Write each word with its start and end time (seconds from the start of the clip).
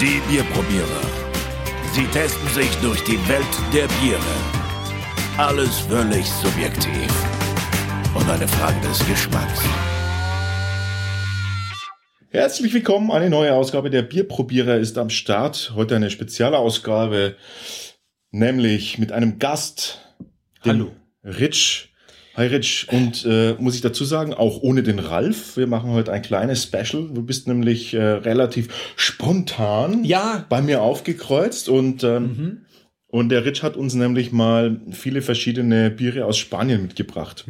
Die 0.00 0.22
Bierprobierer. 0.30 1.02
Sie 1.92 2.04
testen 2.12 2.48
sich 2.50 2.70
durch 2.76 3.02
die 3.02 3.18
Welt 3.28 3.44
der 3.72 3.88
Biere. 4.00 4.20
Alles 5.36 5.80
völlig 5.80 6.24
subjektiv. 6.24 7.12
Und 8.14 8.30
eine 8.30 8.46
Frage 8.46 8.80
des 8.86 9.04
Geschmacks. 9.08 9.60
Herzlich 12.30 12.72
willkommen, 12.72 13.10
eine 13.10 13.28
neue 13.28 13.52
Ausgabe 13.52 13.90
der 13.90 14.02
Bierprobierer 14.02 14.76
ist 14.76 14.98
am 14.98 15.10
Start. 15.10 15.72
Heute 15.74 15.96
eine 15.96 16.10
spezielle 16.10 16.58
Ausgabe, 16.58 17.34
nämlich 18.30 18.98
mit 18.98 19.10
einem 19.10 19.40
Gast. 19.40 19.98
dem 20.64 20.72
Hallo. 20.72 20.92
Rich. 21.24 21.87
Hi 22.38 22.46
Rich. 22.46 22.86
Und 22.92 23.26
äh, 23.28 23.54
muss 23.58 23.74
ich 23.74 23.80
dazu 23.80 24.04
sagen, 24.04 24.32
auch 24.32 24.62
ohne 24.62 24.84
den 24.84 25.00
Ralf. 25.00 25.56
Wir 25.56 25.66
machen 25.66 25.90
heute 25.90 26.12
ein 26.12 26.22
kleines 26.22 26.62
Special. 26.62 27.08
Du 27.12 27.22
bist 27.22 27.48
nämlich 27.48 27.94
äh, 27.94 28.00
relativ 28.00 28.92
spontan 28.94 30.04
Ja. 30.04 30.46
bei 30.48 30.62
mir 30.62 30.80
aufgekreuzt 30.80 31.68
und 31.68 32.04
ähm, 32.04 32.62
und 33.10 33.30
der 33.30 33.44
Rich 33.46 33.62
hat 33.62 33.76
uns 33.78 33.94
nämlich 33.94 34.30
mal 34.32 34.82
viele 34.92 35.20
verschiedene 35.22 35.90
Biere 35.90 36.26
aus 36.26 36.36
Spanien 36.38 36.82
mitgebracht. 36.82 37.44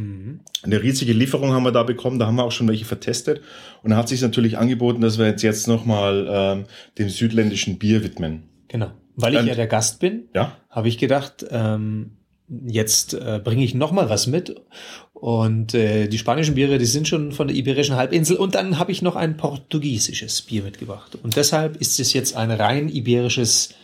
Eine 0.63 0.83
riesige 0.83 1.13
Lieferung 1.13 1.51
haben 1.53 1.65
wir 1.65 1.73
da 1.73 1.83
bekommen, 1.83 2.19
da 2.21 2.27
haben 2.29 2.37
wir 2.37 2.45
auch 2.45 2.53
schon 2.53 2.69
welche 2.69 2.85
vertestet. 2.85 3.41
Und 3.83 3.91
da 3.91 3.97
hat 3.97 4.09
sich 4.09 4.23
natürlich 4.23 4.57
angeboten, 4.57 5.01
dass 5.03 5.19
wir 5.19 5.27
jetzt, 5.27 5.43
jetzt 5.43 5.67
nochmal 5.67 6.27
ähm, 6.31 6.65
dem 6.97 7.09
südländischen 7.09 7.77
Bier 7.79 8.05
widmen. 8.05 8.45
Genau. 8.69 8.93
Weil 9.17 9.35
ich 9.35 9.41
Und- 9.41 9.47
ja 9.49 9.55
der 9.57 9.67
Gast 9.67 9.99
bin, 9.99 10.29
Ja? 10.33 10.57
habe 10.71 10.87
ich 10.89 10.97
gedacht, 10.97 11.45
ähm, 11.51 12.13
jetzt 12.67 13.15
äh, 13.15 13.41
bringe 13.43 13.65
ich 13.65 13.75
noch 13.75 13.93
mal 13.93 14.09
was 14.09 14.27
mit. 14.27 14.55
Und 15.13 15.75
äh, 15.75 16.09
die 16.09 16.19
spanischen 16.19 16.55
Biere, 16.55 16.79
die 16.79 16.87
sind 16.87 17.09
schon 17.09 17.33
von 17.33 17.49
der 17.49 17.57
Iberischen 17.57 17.97
Halbinsel. 17.97 18.37
Und 18.37 18.55
dann 18.55 18.79
habe 18.79 18.93
ich 18.93 19.03
noch 19.03 19.17
ein 19.17 19.37
portugiesisches 19.37 20.43
Bier 20.43 20.63
mitgebracht. 20.63 21.19
Und 21.23 21.37
deshalb 21.37 21.77
ist 21.77 21.99
es 22.01 22.13
jetzt 22.13 22.37
ein 22.37 22.51
rein 22.51 22.89
iberisches 22.89 23.75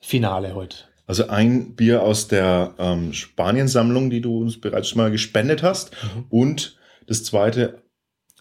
Finale 0.00 0.54
heute. 0.54 0.76
Also 1.06 1.28
ein 1.28 1.76
Bier 1.76 2.02
aus 2.02 2.28
der 2.28 2.74
ähm, 2.78 3.12
Spanien-Sammlung, 3.12 4.10
die 4.10 4.20
du 4.20 4.40
uns 4.40 4.60
bereits 4.60 4.88
schon 4.88 4.98
mal 4.98 5.10
gespendet 5.10 5.62
hast. 5.62 5.92
Und 6.30 6.76
das 7.06 7.22
zweite 7.22 7.82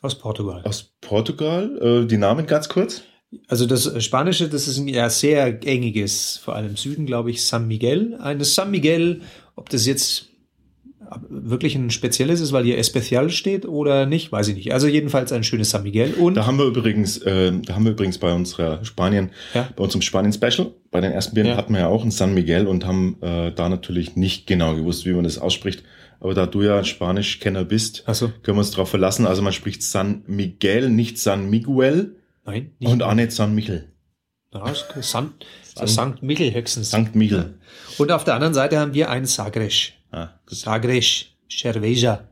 Aus 0.02 0.18
Portugal. 0.18 0.64
aus 0.66 0.94
Portugal. 1.02 2.04
Äh, 2.04 2.08
die 2.08 2.18
Namen 2.18 2.48
ganz 2.48 2.68
kurz. 2.68 3.04
Also 3.48 3.66
das 3.66 3.86
äh, 3.86 4.02
Spanische, 4.02 4.50
das 4.50 4.68
ist 4.68 4.78
ein 4.78 4.88
ja 4.88 5.10
sehr 5.10 5.54
gängiges, 5.54 6.38
vor 6.38 6.56
allem 6.56 6.70
im 6.70 6.78
Süden, 6.78 7.06
glaube 7.06 7.32
ich, 7.32 7.46
San 7.46 7.68
Miguel. 7.68 8.16
Eine 8.20 8.46
San 8.46 8.72
Miguel, 8.72 9.22
ob 9.56 9.70
das 9.70 9.86
jetzt 9.86 10.30
wirklich 11.30 11.76
ein 11.76 11.92
spezielles 11.92 12.42
ist, 12.42 12.52
weil 12.52 12.64
hier 12.66 12.78
Especial 12.80 13.30
steht 13.30 13.66
oder 13.68 14.06
nicht, 14.08 14.32
weiß 14.32 14.48
ich 14.48 14.56
nicht. 14.56 14.74
Also 14.74 14.88
jedenfalls 14.88 15.32
ein 15.32 15.44
schönes 15.44 15.70
San 15.70 15.84
Miguel. 15.84 16.14
Und 16.16 16.34
Da 16.36 16.48
haben 16.48 16.58
wir 16.58 16.66
übrigens, 16.66 17.18
äh, 17.20 17.52
da 17.64 17.76
haben 17.76 17.86
wir 17.86 17.92
übrigens 17.92 18.18
bei 18.18 18.34
unserer 18.34 18.84
Spanien, 18.84 19.30
Ja. 19.54 19.70
bei 19.76 19.84
unserem 19.84 20.02
Spanien-Special, 20.02 20.72
bei 20.92 21.02
den 21.02 21.12
ersten 21.12 21.36
Bieren 21.36 21.50
Ja. 21.52 21.58
hatten 21.58 21.74
wir 21.74 21.82
ja 21.82 21.88
auch 21.88 22.04
ein 22.04 22.10
San 22.12 22.34
Miguel 22.34 22.66
und 22.66 22.86
haben 22.86 23.18
äh, 23.22 23.52
da 23.52 23.70
natürlich 23.70 24.16
nicht 24.16 24.48
genau 24.48 24.76
gewusst, 24.76 25.06
wie 25.06 25.14
man 25.14 25.24
das 25.26 25.38
ausspricht. 25.38 25.84
Aber 26.20 26.34
da 26.34 26.48
du 26.48 26.64
ja 26.64 26.84
Spanisch-Kenner 26.84 27.66
bist, 27.66 28.04
so. 28.12 28.30
können 28.42 28.58
wir 28.58 28.62
uns 28.62 28.72
darauf 28.72 28.90
verlassen. 28.90 29.28
Also 29.28 29.42
man 29.44 29.54
spricht 29.54 29.84
San 29.84 30.24
Miguel, 30.26 30.90
nicht 30.90 31.20
San 31.20 31.50
Miguel 31.52 32.16
nein, 32.46 32.72
nicht. 32.80 32.92
und 32.92 33.04
auch 33.04 33.14
nicht 33.14 33.32
San 33.32 33.54
Michel. 33.54 33.92
Ja, 34.54 34.74
San, 35.02 35.34
das 35.76 35.96
Sankt 35.96 36.24
Michel 36.24 36.54
höchstens. 36.54 36.92
Sankt 36.92 37.16
Michel. 37.16 37.60
Und 37.98 38.12
auf 38.12 38.24
der 38.24 38.36
anderen 38.36 38.54
Seite 38.54 38.80
haben 38.80 38.94
wir 38.94 39.10
ein 39.10 39.26
Sagres. 39.26 39.92
Ah, 40.12 40.30
Sagres. 40.48 41.26
Cerveja. 41.50 42.28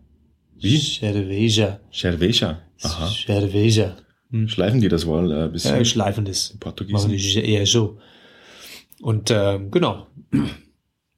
Wie? 0.56 0.80
Cerveja. 0.80 1.80
Cerveja. 1.92 2.62
Aha. 2.82 3.08
Cerveja. 3.10 3.96
Schleifen 4.48 4.82
die 4.82 4.90
das 4.90 5.06
wohl 5.06 5.32
äh, 5.32 5.44
ein 5.44 5.52
bisschen? 5.52 5.76
Ja, 5.76 5.86
schleifendes. 5.86 6.58
Portugiesen. 6.60 7.12
Machen 7.12 7.18
die 7.18 7.46
eher 7.46 7.66
so. 7.68 8.00
Und 9.02 9.30
ähm, 9.32 9.70
genau, 9.70 10.08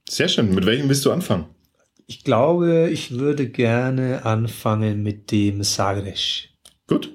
Sehr 0.08 0.28
schön. 0.28 0.54
Mit 0.54 0.66
welchem 0.66 0.88
willst 0.88 1.04
du 1.04 1.12
anfangen? 1.12 1.46
Ich 2.06 2.22
glaube, 2.24 2.88
ich 2.90 3.12
würde 3.12 3.48
gerne 3.48 4.24
anfangen 4.24 5.02
mit 5.02 5.32
dem 5.32 5.62
Sagres. 5.62 6.44
Gut. 6.86 7.12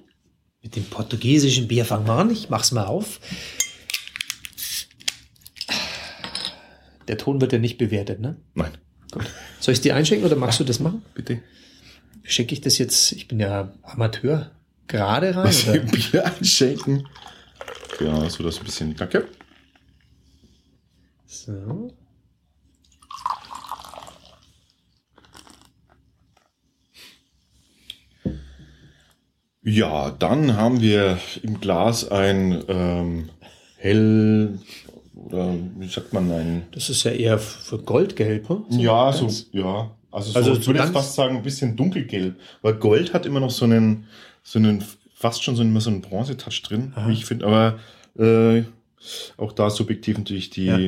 Mit 0.62 0.76
dem 0.76 0.84
portugiesischen 0.84 1.68
Bier 1.68 1.86
fangen 1.86 2.08
wir 2.08 2.14
an. 2.14 2.30
Ich 2.30 2.50
mach's 2.50 2.72
mal 2.72 2.86
auf. 2.86 3.20
Der 7.08 7.18
Ton 7.18 7.42
wird 7.42 7.54
ja 7.54 7.60
nicht 7.60 7.78
bewertet, 7.78 8.20
ne? 8.20 8.36
Nein, 8.54 8.72
Soll 9.60 9.74
ich 9.74 9.82
dir 9.82 9.96
einschenken 9.96 10.26
oder 10.26 10.36
magst 10.36 10.60
du 10.60 10.64
das 10.64 10.80
machen? 10.80 11.02
bitte. 11.14 11.42
Schenke 12.24 12.54
ich 12.54 12.62
das 12.62 12.78
jetzt? 12.78 13.12
Ich 13.14 13.28
bin 13.28 13.40
ja 13.40 13.74
Amateur. 13.82 14.52
Gerade 14.88 15.36
rein? 15.36 15.46
Was 15.46 15.68
Oder? 15.68 15.80
Bier 15.80 16.26
einschenken. 16.26 17.08
Ja, 18.00 18.30
so 18.30 18.44
das 18.44 18.60
ein 18.60 18.66
bisschen. 18.66 18.96
Danke. 18.96 19.28
So. 21.26 21.92
Ja, 29.64 30.10
dann 30.12 30.56
haben 30.58 30.82
wir 30.82 31.20
im 31.44 31.60
Glas 31.60 32.10
ein 32.10 32.64
ähm, 32.68 33.30
hell 33.78 34.60
oder 35.26 35.54
wie 35.78 35.88
sagt 35.88 36.14
man 36.14 36.32
ein 36.32 36.64
Das 36.72 36.90
ist 36.90 37.04
ja 37.04 37.12
eher 37.12 37.38
für 37.40 37.78
Goldgelb, 37.80 38.50
hm? 38.50 38.66
ja 38.70 39.12
so 39.14 39.28
ja 39.52 39.92
also, 40.12 40.34
Also 40.38 40.50
so, 40.50 40.54
so 40.56 40.60
ich 40.62 40.68
würde 40.68 40.80
jetzt 40.82 40.94
fast 40.94 41.16
sagen 41.16 41.38
ein 41.38 41.44
bisschen 41.44 41.76
dunkelgelb, 41.78 42.36
weil 42.62 42.74
Gold 42.76 43.14
hat 43.14 43.26
immer 43.26 43.40
noch 43.40 43.52
so 43.52 43.66
einen 43.66 44.06
so 44.44 44.60
einen 44.60 44.84
fast 45.14 45.44
schon 45.44 45.56
so 45.56 45.62
einen, 45.62 45.80
so 45.80 45.90
einen 45.90 46.02
Bronze-Touch 46.02 46.64
drin, 46.64 46.94
Aha. 46.96 47.08
wie 47.08 47.14
ich 47.14 47.26
finde, 47.26 47.46
aber 47.46 47.80
äh, 48.18 48.64
auch 49.38 49.52
da 49.54 49.70
subjektiv 49.70 50.18
natürlich 50.18 50.50
die 50.50 50.66
Ja. 50.66 50.80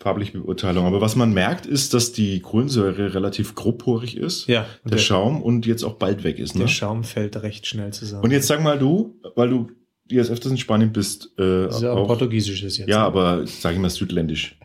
farbliche 0.00 0.38
Beurteilung. 0.38 0.86
Aber 0.86 1.00
was 1.00 1.14
man 1.14 1.32
merkt, 1.32 1.64
ist, 1.64 1.94
dass 1.94 2.12
die 2.12 2.40
Kohlensäure 2.40 3.14
relativ 3.14 3.54
grobporig 3.54 4.16
ist, 4.16 4.48
Ja, 4.48 4.66
der 4.84 4.90
der, 4.92 4.98
Schaum 4.98 5.40
und 5.40 5.66
jetzt 5.66 5.84
auch 5.84 5.94
bald 5.94 6.24
weg 6.24 6.38
ist. 6.40 6.54
Ne? 6.56 6.62
der 6.62 6.68
Schaum 6.68 7.04
fällt 7.04 7.42
recht 7.42 7.66
schnell 7.66 7.92
zusammen. 7.92 8.24
Und 8.24 8.32
jetzt 8.32 8.48
sag 8.48 8.60
mal 8.62 8.78
du, 8.78 9.20
weil 9.36 9.48
du 9.50 9.70
jetzt 10.08 10.30
öfters 10.30 10.52
in 10.52 10.58
Spanien 10.58 10.92
bist, 10.92 11.32
äh, 11.38 11.64
das 11.64 11.76
ist 11.76 11.82
ja 11.82 11.92
auch, 11.92 12.06
portugiesisches 12.06 12.78
jetzt. 12.78 12.88
ja, 12.88 13.04
aber 13.04 13.46
sage 13.46 13.76
ich 13.76 13.80
mal 13.80 13.90
südländisch. 13.90 14.58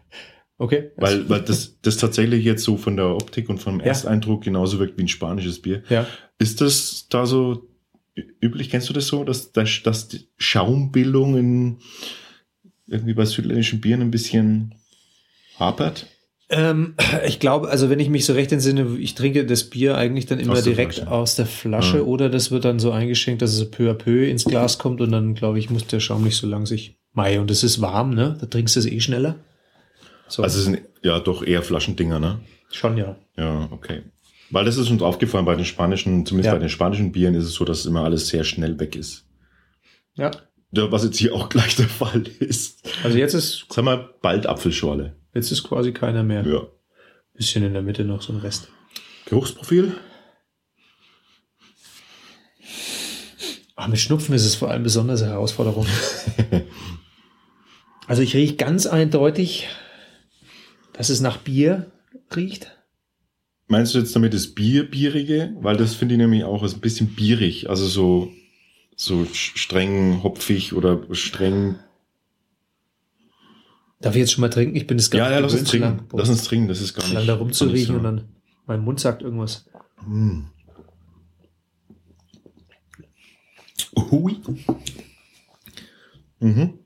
Okay. 0.57 0.91
Weil, 0.97 1.29
weil 1.29 1.41
das, 1.41 1.79
das 1.81 1.95
tatsächlich 1.97 2.43
jetzt 2.43 2.63
so 2.65 2.75
von 2.75 2.97
der 2.97 3.15
Optik 3.15 3.47
und 3.47 3.59
vom 3.59 3.79
Ja. 3.79 3.87
Ersteindruck 3.87 4.43
genauso 4.43 4.77
wirkt 4.79 4.97
wie 4.97 5.03
ein 5.03 5.07
spanisches 5.07 5.61
Bier. 5.61 5.83
Ja. 5.89 6.05
Ist 6.37 6.59
das 6.59 7.07
da 7.09 7.25
so 7.25 7.69
üblich? 8.41 8.69
Kennst 8.69 8.89
du 8.89 8.93
das 8.93 9.07
so, 9.07 9.23
dass, 9.23 9.53
dass, 9.53 9.81
dass 9.83 10.09
die 10.09 10.27
Schaumbildung 10.37 11.37
in, 11.37 11.77
irgendwie 12.87 13.13
bei 13.13 13.23
südländischen 13.23 13.79
Bieren 13.79 14.01
ein 14.01 14.11
bisschen 14.11 14.75
hapert? 15.57 16.07
Ähm, 16.49 16.95
ich 17.27 17.39
glaube, 17.39 17.69
also 17.69 17.89
wenn 17.89 17.99
ich 17.99 18.09
mich 18.09 18.25
so 18.25 18.33
recht 18.33 18.51
entsinne, 18.51 18.97
ich 18.99 19.15
trinke 19.15 19.45
das 19.45 19.65
Bier 19.65 19.95
eigentlich 19.97 20.25
dann 20.25 20.39
immer 20.39 20.53
Aus 20.53 20.63
direkt 20.63 20.95
Flasche. 20.95 21.11
aus 21.11 21.35
der 21.35 21.45
Flasche 21.45 21.97
Ja. 21.97 22.03
oder 22.03 22.29
das 22.29 22.51
wird 22.51 22.65
dann 22.65 22.79
so 22.79 22.91
eingeschenkt, 22.91 23.41
dass 23.41 23.53
es 23.53 23.69
peu 23.69 23.89
à 23.91 23.93
peu 23.93 24.25
ins 24.27 24.45
Glas 24.45 24.77
kommt 24.79 25.01
und 25.01 25.11
dann, 25.11 25.35
glaube 25.35 25.59
ich, 25.59 25.69
muss 25.69 25.85
der 25.87 25.99
Schaum 25.99 26.23
nicht 26.23 26.37
so 26.37 26.47
lang 26.47 26.65
sich. 26.65 26.97
Mei, 27.13 27.39
und 27.39 27.49
es 27.51 27.63
ist 27.63 27.81
warm, 27.81 28.13
ne? 28.13 28.37
Da 28.39 28.45
trinkst 28.47 28.75
du 28.75 28.79
es 28.79 28.85
eh 28.85 28.99
schneller. 28.99 29.35
So, 30.27 30.43
Also 30.43 30.59
es 30.59 30.65
sind 30.65 30.81
ja 31.03 31.19
doch 31.19 31.43
eher 31.43 31.61
Flaschendinger, 31.63 32.19
ne? 32.19 32.39
schon 32.71 32.97
ja. 32.97 33.15
Ja, 33.35 33.67
okay. 33.71 34.03
Weil 34.51 34.63
das 34.65 34.77
ist 34.77 34.89
uns 34.91 35.01
aufgefallen 35.01 35.45
bei 35.45 35.55
den 35.55 35.65
spanischen, 35.65 36.25
zumindest 36.25 36.47
Ja. 36.47 36.53
bei 36.53 36.59
den 36.59 36.69
spanischen 36.69 37.11
Bieren 37.11 37.33
ist 37.35 37.45
es 37.45 37.53
so, 37.53 37.65
dass 37.65 37.85
immer 37.87 38.03
alles 38.03 38.27
sehr 38.27 38.43
schnell 38.43 38.79
weg 38.79 38.95
ist. 38.95 39.25
Ja. 40.15 40.29
Ja, 40.71 40.91
Was 40.91 41.03
jetzt 41.03 41.17
hier 41.17 41.33
auch 41.33 41.49
gleich 41.49 41.75
der 41.75 41.87
Fall 41.87 42.23
ist. 42.39 42.87
Also 43.03 43.17
jetzt 43.17 43.33
ist, 43.33 43.65
Sag 43.71 43.85
mal, 43.85 44.09
bald 44.21 44.45
Apfelschorle. 44.45 45.15
Jetzt 45.39 45.51
ist 45.51 45.63
quasi 45.63 45.93
keiner 45.93 46.23
mehr. 46.23 46.45
Ja. 46.45 46.67
Bisschen 47.33 47.63
in 47.63 47.73
der 47.73 47.81
Mitte 47.81 48.03
noch 48.03 48.21
so 48.21 48.33
ein 48.33 48.39
Rest. 48.39 48.69
Geruchsprofil? 49.25 49.95
Ach, 53.75 53.87
mit 53.87 53.99
Schnupfen 53.99 54.35
ist 54.35 54.45
es 54.45 54.55
vor 54.55 54.69
allem 54.69 54.83
besonders 54.83 55.21
eine 55.21 55.31
Herausforderung. 55.31 55.87
also 58.07 58.21
ich 58.21 58.35
rieche 58.35 58.55
ganz 58.55 58.85
eindeutig, 58.85 59.69
dass 60.91 61.07
es 61.07 61.21
nach 61.21 61.37
Bier 61.37 61.89
riecht. 62.35 62.75
Meinst 63.67 63.93
du 63.93 63.99
jetzt 63.99 64.13
damit 64.15 64.33
das 64.33 64.47
Bier, 64.47 64.83
Bierige? 64.89 65.55
Weil 65.61 65.77
das 65.77 65.93
finde 65.93 66.15
ich 66.15 66.19
nämlich 66.19 66.43
auch 66.43 66.63
ist 66.63 66.73
ein 66.73 66.81
bisschen 66.81 67.15
bierig. 67.15 67.69
Also 67.69 67.87
so, 67.87 68.33
so 68.97 69.25
streng 69.31 70.23
hopfig 70.23 70.73
oder 70.73 71.03
streng. 71.11 71.79
Darf 74.01 74.15
ich 74.15 74.19
jetzt 74.21 74.31
schon 74.31 74.41
mal 74.41 74.49
trinken? 74.49 74.75
Ich 74.75 74.87
bin 74.87 74.97
das 74.97 75.09
gar 75.11 75.27
Ja, 75.27 75.31
ja, 75.33 75.39
lass 75.39 75.53
uns 75.53 75.69
trinken. 75.69 75.87
lang- 75.97 76.07
Lass 76.13 76.29
uns 76.29 76.43
trinken, 76.43 76.67
das 76.69 76.79
ist 76.81 76.93
gar 76.93 77.03
nicht. 77.03 77.13
lang 77.13 77.27
da 77.27 77.33
nicht 77.33 77.41
rumzuriechen 77.41 77.93
so. 77.93 77.97
und 77.97 78.03
dann 78.03 78.29
mein 78.65 78.79
Mund 78.81 78.99
sagt 78.99 79.21
irgendwas. 79.21 79.65
Mm. 80.05 80.43
Hui. 84.11 84.37
Mhm. 86.39 86.79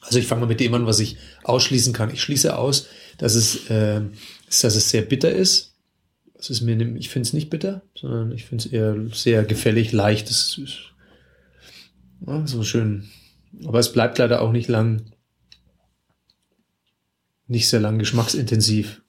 Also 0.00 0.18
ich 0.18 0.26
fange 0.26 0.42
mal 0.42 0.46
mit 0.46 0.60
dem 0.60 0.72
an, 0.74 0.86
was 0.86 1.00
ich 1.00 1.16
ausschließen 1.42 1.92
kann. 1.92 2.10
Ich 2.10 2.22
schließe 2.22 2.56
aus, 2.56 2.86
dass 3.18 3.34
es, 3.34 3.68
äh, 3.70 4.00
dass 4.48 4.76
es 4.76 4.90
sehr 4.90 5.02
bitter 5.02 5.30
ist 5.30 5.74
Es 6.46 6.50
ist 6.50 6.60
mir, 6.60 6.80
ich 6.96 7.08
finde 7.08 7.26
es 7.26 7.32
nicht 7.32 7.50
bitter, 7.50 7.82
sondern 7.96 8.30
ich 8.30 8.44
finde 8.44 8.64
es 8.64 8.72
eher 8.72 8.96
sehr 9.12 9.44
gefällig, 9.44 9.90
leicht. 9.90 10.30
Es 10.30 10.56
ist 10.56 10.92
ja, 12.24 12.46
so 12.46 12.62
schön. 12.62 13.08
Aber 13.64 13.80
es 13.80 13.92
bleibt 13.92 14.18
leider 14.18 14.42
auch 14.42 14.52
nicht 14.52 14.68
lang, 14.68 15.10
nicht 17.48 17.68
sehr 17.68 17.80
lang 17.80 17.98
geschmacksintensiv. 17.98 19.02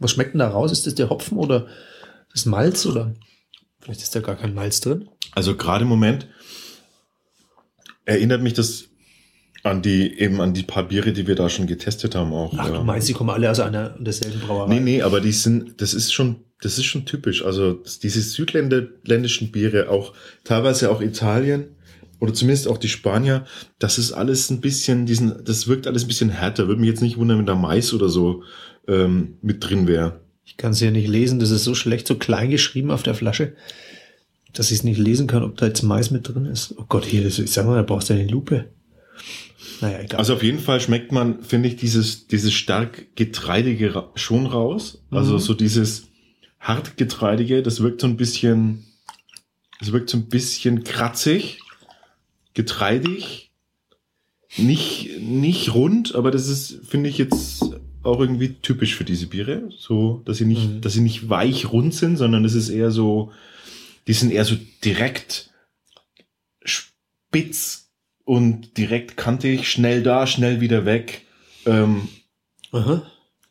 Was 0.00 0.10
schmeckt 0.10 0.34
denn 0.34 0.40
da 0.40 0.48
raus? 0.48 0.72
Ist 0.72 0.88
das 0.88 0.96
der 0.96 1.08
Hopfen 1.08 1.38
oder 1.38 1.68
das 2.32 2.46
Malz 2.46 2.84
oder 2.84 3.14
vielleicht 3.78 4.02
ist 4.02 4.16
da 4.16 4.20
gar 4.20 4.36
kein 4.36 4.54
Malz 4.54 4.80
drin? 4.80 5.08
Also 5.36 5.56
gerade 5.56 5.84
im 5.84 5.88
Moment 5.88 6.26
erinnert 8.04 8.42
mich 8.42 8.54
das 8.54 8.88
an 9.66 9.82
die, 9.82 10.18
eben 10.18 10.40
an 10.40 10.54
die 10.54 10.62
paar 10.62 10.84
Biere, 10.88 11.12
die 11.12 11.26
wir 11.26 11.34
da 11.34 11.48
schon 11.48 11.66
getestet 11.66 12.14
haben 12.14 12.32
auch. 12.32 12.54
Ach, 12.56 12.68
du 12.68 12.74
ja. 12.74 12.82
meinst, 12.82 13.08
die 13.08 13.12
kommen 13.12 13.30
alle 13.30 13.50
aus 13.50 13.60
einer 13.60 13.94
und 13.98 14.04
derselben 14.04 14.40
Brauerei? 14.40 14.74
Nee, 14.74 14.80
nee, 14.80 15.02
aber 15.02 15.20
die 15.20 15.32
sind, 15.32 15.80
das 15.80 15.94
ist 15.94 16.12
schon, 16.12 16.36
das 16.60 16.78
ist 16.78 16.84
schon 16.84 17.04
typisch. 17.04 17.44
Also 17.44 17.82
diese 18.02 18.20
südländischen 18.20 19.52
Biere, 19.52 19.90
auch 19.90 20.14
teilweise 20.44 20.90
auch 20.90 21.00
Italien 21.00 21.76
oder 22.20 22.32
zumindest 22.32 22.68
auch 22.68 22.78
die 22.78 22.88
Spanier, 22.88 23.44
das 23.78 23.98
ist 23.98 24.12
alles 24.12 24.50
ein 24.50 24.60
bisschen, 24.60 25.06
diesen, 25.06 25.44
das 25.44 25.68
wirkt 25.68 25.86
alles 25.86 26.04
ein 26.04 26.08
bisschen 26.08 26.30
härter. 26.30 26.68
Würde 26.68 26.80
mich 26.80 26.90
jetzt 26.90 27.02
nicht 27.02 27.18
wundern, 27.18 27.38
wenn 27.38 27.46
da 27.46 27.54
Mais 27.54 27.92
oder 27.92 28.08
so 28.08 28.42
ähm, 28.88 29.38
mit 29.42 29.68
drin 29.68 29.86
wäre. 29.86 30.20
Ich 30.44 30.56
kann 30.56 30.72
es 30.72 30.80
ja 30.80 30.90
nicht 30.90 31.08
lesen, 31.08 31.40
das 31.40 31.50
ist 31.50 31.64
so 31.64 31.74
schlecht, 31.74 32.06
so 32.06 32.14
klein 32.14 32.50
geschrieben 32.50 32.90
auf 32.90 33.02
der 33.02 33.14
Flasche, 33.14 33.54
dass 34.52 34.70
ich 34.70 34.78
es 34.78 34.84
nicht 34.84 34.98
lesen 34.98 35.26
kann, 35.26 35.42
ob 35.42 35.56
da 35.56 35.66
jetzt 35.66 35.82
Mais 35.82 36.10
mit 36.10 36.28
drin 36.28 36.46
ist. 36.46 36.74
Oh 36.78 36.84
Gott, 36.88 37.04
hier, 37.04 37.24
das, 37.24 37.38
ich 37.38 37.50
sag 37.50 37.66
mal, 37.66 37.76
da 37.76 37.82
brauchst 37.82 38.08
du 38.08 38.14
eine 38.14 38.26
Lupe. 38.26 38.66
Naja, 39.80 40.00
egal. 40.00 40.18
Also 40.18 40.34
auf 40.34 40.42
jeden 40.42 40.58
Fall 40.60 40.80
schmeckt 40.80 41.12
man, 41.12 41.42
finde 41.42 41.68
ich, 41.68 41.76
dieses, 41.76 42.26
dieses 42.28 42.52
stark 42.52 43.14
getreidige 43.16 44.08
schon 44.14 44.46
raus. 44.46 45.02
Also 45.10 45.34
Mhm. 45.34 45.38
so 45.40 45.54
dieses 45.54 46.08
hartgetreidige, 46.60 47.62
das 47.62 47.80
wirkt 47.82 48.00
so 48.00 48.06
ein 48.06 48.16
bisschen, 48.16 48.84
das 49.80 49.92
wirkt 49.92 50.08
so 50.10 50.16
ein 50.16 50.28
bisschen 50.28 50.82
kratzig, 50.84 51.60
getreidig, 52.54 53.50
nicht, 54.56 55.20
nicht 55.20 55.74
rund, 55.74 56.14
aber 56.14 56.30
das 56.30 56.48
ist, 56.48 56.80
finde 56.88 57.10
ich 57.10 57.18
jetzt 57.18 57.62
auch 58.02 58.20
irgendwie 58.20 58.54
typisch 58.54 58.94
für 58.94 59.04
diese 59.04 59.26
Biere. 59.26 59.68
So, 59.76 60.22
dass 60.24 60.38
sie 60.38 60.46
nicht, 60.46 60.68
Mhm. 60.70 60.80
dass 60.80 60.94
sie 60.94 61.00
nicht 61.02 61.28
weich 61.28 61.70
rund 61.72 61.92
sind, 61.94 62.16
sondern 62.16 62.44
es 62.44 62.54
ist 62.54 62.68
eher 62.70 62.90
so, 62.90 63.32
die 64.06 64.12
sind 64.14 64.30
eher 64.32 64.44
so 64.44 64.56
direkt 64.84 65.50
spitz 66.64 67.85
und 68.26 68.76
direkt 68.76 69.16
kantig, 69.16 69.70
schnell 69.70 70.02
da, 70.02 70.26
schnell 70.26 70.60
wieder 70.60 70.84
weg. 70.84 71.22
Ähm, 71.64 72.08
Aha. 72.72 73.02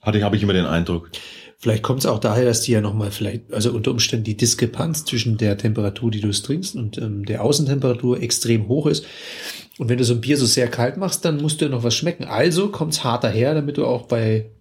hatte, 0.01 0.23
habe 0.23 0.35
ich 0.35 0.43
immer 0.43 0.53
den 0.53 0.65
Eindruck. 0.65 1.09
Vielleicht 1.57 1.81
kommt 1.81 2.01
es 2.01 2.05
auch 2.05 2.19
daher, 2.19 2.43
dass 2.43 2.61
die 2.61 2.73
ja 2.73 2.81
nochmal 2.81 3.09
vielleicht, 3.09 3.51
also 3.51 3.71
unter 3.71 3.89
Umständen 3.89 4.25
die 4.25 4.37
Diskrepanz 4.37 5.05
zwischen 5.05 5.37
der 5.37 5.57
Temperatur, 5.57 6.11
die 6.11 6.19
du 6.19 6.27
es 6.27 6.43
trinkst, 6.43 6.75
und 6.75 6.97
ähm, 6.97 7.25
der 7.25 7.41
Außentemperatur 7.41 8.21
extrem 8.21 8.67
hoch 8.67 8.85
ist. 8.85 9.05
Und 9.79 9.89
wenn 9.89 9.97
du 9.97 10.03
so 10.03 10.13
ein 10.13 10.21
Bier 10.21 10.37
so 10.37 10.45
sehr 10.45 10.67
kalt 10.67 10.97
machst, 10.97 11.23
dann 11.23 11.41
musst 11.41 11.61
du 11.61 11.65
ja 11.65 11.71
noch 11.71 11.83
was 11.83 11.95
schmecken. 11.95 12.25
Also 12.25 12.67
kommt 12.67 12.93
es 12.93 13.03
hart 13.03 13.23
daher, 13.23 13.55
damit 13.55 13.77
du 13.77 13.85
auch 13.85 14.07
bei 14.07 14.51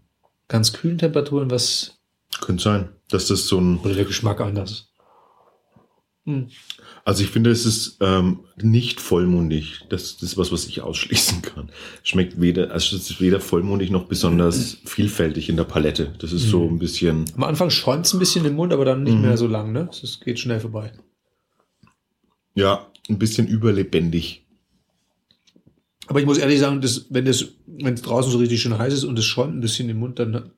ganz 0.46 0.72
kühlen 0.72 0.98
Temperaturen 0.98 1.50
was, 1.50 1.98
Könnte 2.40 2.62
sein, 2.62 2.88
dass 3.08 3.26
das 3.26 3.48
so 3.48 3.60
ein, 3.60 3.80
oder 3.80 3.94
der 3.94 4.04
Geschmack 4.04 4.40
anders 4.40 4.93
Hm. 6.26 6.48
also 7.04 7.22
ich 7.22 7.28
finde, 7.28 7.50
es 7.50 7.66
ist 7.66 7.98
ähm, 8.00 8.40
nicht 8.56 8.98
vollmundig. 8.98 9.80
Das, 9.90 10.14
das 10.16 10.22
ist 10.30 10.38
was, 10.38 10.50
was 10.52 10.64
ich 10.66 10.80
ausschließen 10.80 11.42
kann. 11.42 11.68
Schmeckt 12.02 12.40
weder, 12.40 12.70
also 12.70 12.96
es 12.96 13.10
ist 13.10 13.20
weder 13.20 13.40
vollmundig 13.40 13.90
noch 13.90 14.04
besonders 14.06 14.78
vielfältig 14.86 15.50
in 15.50 15.56
der 15.58 15.64
Palette. 15.64 16.14
Das 16.18 16.32
ist 16.32 16.48
so 16.48 16.66
ein 16.66 16.78
bisschen, 16.78 17.26
Am 17.36 17.44
Anfang 17.44 17.68
schäumt 17.68 18.06
es 18.06 18.14
ein 18.14 18.18
bisschen 18.18 18.44
im 18.46 18.54
Mund, 18.54 18.72
aber 18.72 18.86
dann 18.86 19.02
nicht 19.02 19.16
Mhm. 19.16 19.20
mehr 19.22 19.36
so 19.36 19.46
lang, 19.46 19.72
ne? 19.72 19.90
Es 20.02 20.18
geht 20.20 20.38
schnell 20.38 20.60
vorbei. 20.60 20.92
ja, 22.54 22.86
ein 23.10 23.18
bisschen 23.18 23.46
überlebendig. 23.46 24.46
Aber 26.06 26.20
ich 26.20 26.26
muss 26.26 26.38
ehrlich 26.38 26.60
sagen, 26.60 26.80
das, 26.80 27.06
wenn 27.10 27.24
das, 27.26 27.46
wenn 27.66 27.94
es 27.94 28.02
draußen 28.02 28.30
so 28.32 28.38
richtig 28.38 28.62
schön 28.62 28.78
heiß 28.78 28.92
ist 28.94 29.04
und 29.04 29.18
es 29.18 29.24
schäumt 29.26 29.54
ein 29.56 29.60
bisschen 29.60 29.88
im 29.90 29.98
Mund, 29.98 30.18
dann, 30.18 30.50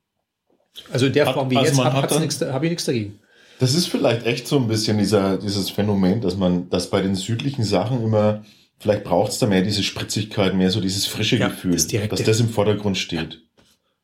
also 0.93 1.07
in 1.07 1.12
der 1.12 1.27
Hat- 1.27 1.35
Form 1.35 1.51
wie 1.51 1.57
also 1.57 1.69
jetzt, 1.71 1.79
habe 1.85 2.03
hat 2.03 2.11
hab 2.53 2.62
ich 2.62 2.71
nichts 2.71 2.85
dagegen. 2.85 3.19
Das 3.58 3.75
ist 3.75 3.87
vielleicht 3.87 4.26
echt 4.26 4.47
so 4.47 4.58
ein 4.58 4.69
bisschen 4.69 4.99
dieser, 4.99 5.38
dieses 5.38 5.70
Phänomen, 5.70 6.20
dass 6.20 6.37
man, 6.37 6.69
dass 6.69 6.91
bei 6.91 7.00
den 7.00 7.14
südlichen 7.14 7.64
Sachen 7.64 8.03
immer, 8.03 8.44
vielleicht 8.79 9.05
braucht 9.05 9.32
es 9.32 9.38
da 9.38 9.47
mehr 9.47 9.62
diese 9.62 9.82
Spritzigkeit, 9.82 10.55
mehr 10.55 10.70
so 10.70 10.81
dieses 10.81 11.06
frische 11.06 11.37
Ja, 11.37 11.49
Gefühl, 11.49 11.73
das 11.73 11.87
dass 11.87 12.23
das 12.23 12.41
im 12.41 12.50
Vordergrund 12.50 12.99
steht. 12.99 13.43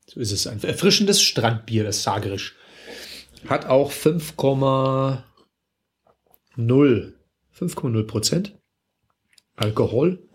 So 0.06 0.20
ist 0.20 0.32
es. 0.32 0.46
Ein 0.46 0.62
erfrischendes 0.62 1.22
Strandbier, 1.22 1.84
das 1.84 2.02
Sagerisch. 2.02 2.56
Hat 3.46 3.66
auch 3.66 3.92
5,0 3.92 5.22
5,0 6.56 8.06
Prozent 8.06 8.58
Alkohol. 9.56 10.28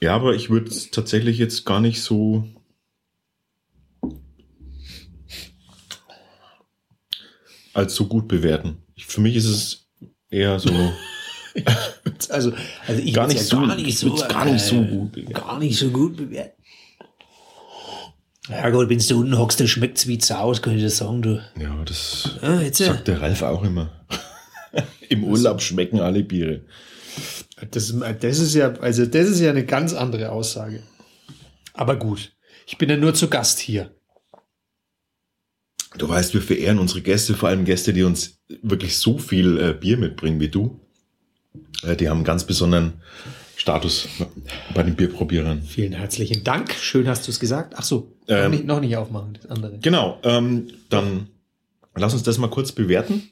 Ja, 0.00 0.14
aber 0.14 0.34
ich 0.34 0.50
würde 0.50 0.70
es 0.70 0.90
tatsächlich 0.90 1.38
jetzt 1.38 1.64
gar 1.64 1.80
nicht 1.80 2.02
so. 2.02 2.44
Als 7.74 7.94
so 7.94 8.06
gut 8.06 8.28
bewerten. 8.28 8.78
Ich, 8.94 9.06
für 9.06 9.20
mich 9.20 9.36
ist 9.36 9.46
es 9.46 9.88
eher 10.30 10.58
so 10.58 10.70
Also, 12.28 12.52
also 12.86 13.02
ich 13.02 13.12
gar 13.12 13.26
nicht 13.26 13.40
so, 13.40 13.56
gar 13.60 13.74
nicht 13.76 13.98
so, 13.98 14.14
gar 14.14 14.44
nicht 14.44 14.64
so 14.64 14.76
äh, 14.76 14.84
gut 14.86 15.12
bewerten. 15.12 15.32
gar 15.34 15.58
nicht 15.58 15.76
so 15.78 15.88
gut 15.90 16.16
bewerten. 16.16 16.60
Ja 18.48 18.70
gut, 18.70 18.88
wenn 18.88 18.98
du 18.98 19.18
unten 19.20 19.38
hockst, 19.38 19.60
dann 19.60 19.68
schmeckt's 19.68 20.06
wie 20.06 20.18
Zaus, 20.18 20.60
kann 20.62 20.76
ich 20.76 20.82
das 20.82 20.96
sagen, 20.96 21.22
du. 21.22 21.40
Ja, 21.60 21.84
das 21.84 22.38
Ah, 22.42 22.60
ja. 22.62 22.72
sagt 22.72 23.08
der 23.08 23.20
Ralf 23.20 23.42
auch 23.42 23.62
immer. 23.62 24.04
Im 25.08 25.24
Urlaub 25.24 25.60
schmecken 25.60 26.00
alle 26.00 26.22
Biere. 26.22 26.62
Das, 27.70 27.94
das 28.20 28.38
ist 28.38 28.54
ja, 28.54 28.72
also 28.74 29.04
das 29.06 29.28
ist 29.28 29.40
ja 29.40 29.50
eine 29.50 29.64
ganz 29.66 29.92
andere 29.92 30.30
Aussage. 30.30 30.82
Aber 31.74 31.96
gut, 31.96 32.32
ich 32.66 32.78
bin 32.78 32.88
ja 32.88 32.96
nur 32.96 33.14
zu 33.14 33.28
Gast 33.28 33.58
hier. 33.58 33.94
Du 36.00 36.08
weißt, 36.08 36.32
wir 36.32 36.40
verehren 36.40 36.78
unsere 36.78 37.02
Gäste, 37.02 37.34
vor 37.34 37.50
allem 37.50 37.66
Gäste, 37.66 37.92
die 37.92 38.04
uns 38.04 38.40
wirklich 38.62 38.96
so 38.96 39.18
viel 39.18 39.58
äh, 39.58 39.74
Bier 39.78 39.98
mitbringen 39.98 40.40
wie 40.40 40.48
du. 40.48 40.80
Äh, 41.82 41.94
die 41.94 42.08
haben 42.08 42.18
einen 42.18 42.24
ganz 42.24 42.44
besonderen 42.44 42.94
Status 43.54 44.08
bei 44.74 44.82
den 44.82 44.94
Bierprobierern. 44.96 45.60
Vielen 45.60 45.92
herzlichen 45.92 46.42
Dank. 46.42 46.72
Schön 46.72 47.06
hast 47.06 47.26
du 47.26 47.30
es 47.32 47.38
gesagt. 47.38 47.74
Ach 47.76 47.82
so, 47.82 48.16
noch, 48.26 48.34
Ähm, 48.34 48.50
nicht, 48.50 48.64
noch 48.64 48.80
nicht 48.80 48.96
aufmachen, 48.96 49.34
das 49.34 49.50
andere. 49.50 49.78
Genau, 49.80 50.18
ähm, 50.22 50.68
dann 50.88 51.28
lass 51.94 52.14
uns 52.14 52.22
das 52.22 52.38
mal 52.38 52.48
kurz 52.48 52.72
bewerten, 52.72 53.22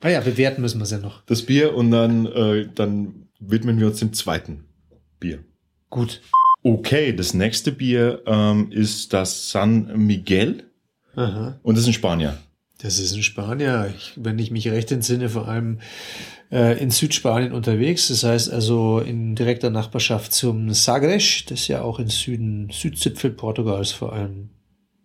Ah 0.00 0.08
ja, 0.08 0.20
bewerten 0.20 0.62
müssen 0.62 0.78
wir 0.78 0.84
es 0.84 0.90
ja 0.92 0.98
noch. 0.98 1.24
das 1.26 1.42
Bier, 1.42 1.74
und 1.74 1.90
dann, 1.90 2.26
äh, 2.26 2.68
dann 2.72 3.26
widmen 3.40 3.80
wir 3.80 3.88
uns 3.88 3.98
dem 3.98 4.12
zweiten 4.12 4.64
Bier. 5.18 5.40
Gut. 5.90 6.20
Okay, 6.62 7.12
das 7.16 7.34
nächste 7.34 7.72
Bier 7.72 8.22
ähm, 8.26 8.70
ist 8.70 9.12
das 9.12 9.50
San 9.50 10.06
Miguel 10.06 10.64
Aha. 11.16 11.58
und 11.62 11.76
das 11.76 11.82
ist 11.82 11.88
in 11.88 11.94
Spanier. 11.94 12.38
Das 12.82 12.98
ist 12.98 13.14
in 13.14 13.22
Spanien, 13.22 13.92
ich, 13.96 14.14
wenn 14.16 14.38
ich 14.38 14.50
mich 14.50 14.68
recht 14.68 14.90
entsinne, 14.90 15.28
vor 15.28 15.46
allem 15.46 15.78
äh, 16.50 16.82
in 16.82 16.90
Südspanien 16.90 17.52
unterwegs. 17.52 18.08
Das 18.08 18.24
heißt 18.24 18.52
also 18.52 18.98
in 18.98 19.36
direkter 19.36 19.70
Nachbarschaft 19.70 20.32
zum 20.32 20.72
Sagres, 20.72 21.44
das 21.48 21.68
ja 21.68 21.82
auch 21.82 22.00
im 22.00 22.08
Süden, 22.08 22.70
Südzipfel 22.70 23.30
Portugals 23.30 23.92
vor 23.92 24.12
allem 24.12 24.50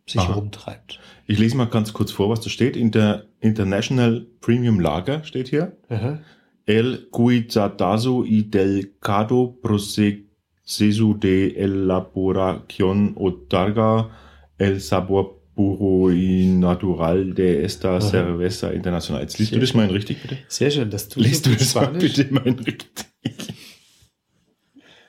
sich 0.08 0.22
Aha. 0.22 0.34
rumtreibt. 0.34 1.00
Ich 1.28 1.38
lese 1.38 1.56
mal 1.56 1.66
ganz 1.66 1.94
kurz 1.94 2.12
vor, 2.12 2.30
was 2.30 2.42
da 2.42 2.50
steht. 2.50 2.76
Inter 2.76 3.26
International 3.42 4.26
Premium 4.42 4.80
Lager 4.80 5.24
steht 5.24 5.50
hier. 5.50 5.78
Aha. 5.90 6.20
El 6.66 7.10
cuidadazo 7.12 8.26
y 8.26 8.50
delicado 8.50 9.60
proceso 9.62 11.14
de 11.14 11.50
elaboración 11.50 13.14
otorga 13.18 14.10
el 14.58 14.82
sabor 14.82 15.37
puro 15.58 16.12
y 16.14 16.46
natural 16.68 17.34
de 17.34 17.66
esta 17.66 18.00
cerveza 18.00 18.74
internacional. 18.74 19.22
Jetzt 19.24 19.38
liest 19.40 19.52
Sehr 19.52 19.60
du 19.60 19.66
das 19.66 19.74
mal 19.76 19.86
in 19.90 19.92
richtig, 20.00 20.22
bitte. 20.22 20.38
Sehr 20.48 20.72
schön, 20.72 20.90
dass 20.90 21.10
du 21.10 21.20
Liest 21.20 21.46
du 21.48 21.50
das 21.52 21.74
mal 21.76 21.86
Spanisch- 21.88 22.04
bitte 22.16 22.34
mal 22.34 22.48
in 22.48 22.60
richtig. 22.60 23.06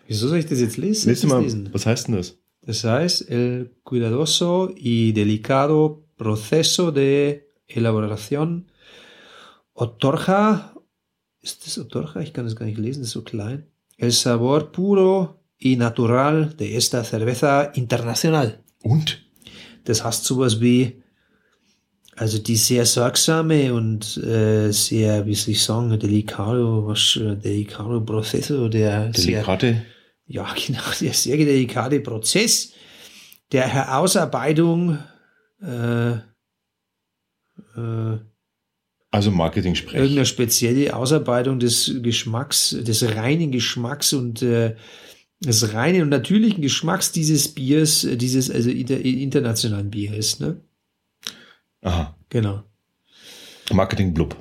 Wieso 0.08 0.26
soll 0.28 0.38
ich 0.38 0.46
das 0.46 0.60
jetzt 0.60 0.76
lesen? 0.78 1.08
Das 1.10 1.22
mal, 1.24 1.42
lesen? 1.42 1.68
was 1.72 1.84
heißt 1.86 2.08
denn 2.08 2.16
das? 2.16 2.36
Das 2.62 2.82
heißt, 2.84 3.30
el 3.30 3.70
cuidadoso 3.84 4.72
y 4.76 5.12
delicado 5.12 6.04
proceso 6.16 6.90
de 6.92 7.48
elaboración 7.66 8.66
otorga, 9.74 10.74
ist 11.40 11.64
das 11.66 11.78
otorga? 11.78 12.20
Ich 12.20 12.32
kann 12.32 12.44
das 12.46 12.56
gar 12.56 12.66
nicht 12.66 12.78
lesen, 12.78 13.00
das 13.02 13.08
ist 13.08 13.12
so 13.14 13.22
klein. 13.22 13.66
El 13.96 14.12
sabor 14.12 14.72
puro 14.72 15.40
y 15.58 15.76
natural 15.76 16.54
de 16.58 16.76
esta 16.76 17.04
cerveza 17.04 17.70
internacional. 17.74 18.60
Und? 18.82 19.24
Das 19.88 20.04
heißt 20.04 20.24
sowas 20.24 20.60
wie, 20.60 21.02
also 22.16 22.38
die 22.38 22.56
sehr 22.56 22.84
sorgsame 22.84 23.72
und 23.72 24.16
äh, 24.18 24.70
sehr, 24.70 25.24
wie 25.26 25.34
soll 25.34 25.52
ich 25.52 25.62
sagen, 25.62 25.98
delicado, 25.98 26.86
was, 26.86 27.16
äh, 27.16 27.36
delicado 27.36 28.00
proceso 28.04 28.68
der 28.68 29.12
sehr, 29.14 29.42
Delikate? 29.44 29.82
ja, 30.26 30.46
genau, 30.66 30.80
der 31.00 31.12
sehr 31.14 31.36
delikate 31.36 32.00
Prozess 32.00 32.72
der 33.52 33.66
Herausarbeitung, 33.66 34.98
äh, 35.62 36.12
Äh, 37.76 38.18
Also 39.10 39.30
Marketing-Sprech. 39.30 39.94
irgendeine 39.94 40.26
spezielle 40.26 40.94
Ausarbeitung 40.94 41.58
des 41.58 41.90
Geschmacks, 42.02 42.76
des 42.78 43.02
reinen 43.16 43.50
Geschmacks 43.50 44.12
und 44.12 44.42
äh, 44.42 44.76
des 45.40 45.72
reinen 45.72 46.02
und 46.02 46.08
natürlichen 46.08 46.62
Geschmacks 46.62 47.12
dieses 47.12 47.48
Biers, 47.48 48.04
äh, 48.04 48.16
dieses 48.16 48.50
also 48.50 48.70
inter, 48.70 49.00
internationalen 49.00 49.90
Bieres, 49.90 50.40
ne? 50.40 50.60
Aha. 51.82 52.16
Genau. 52.28 52.64
Marketing-Blub. 53.72 54.36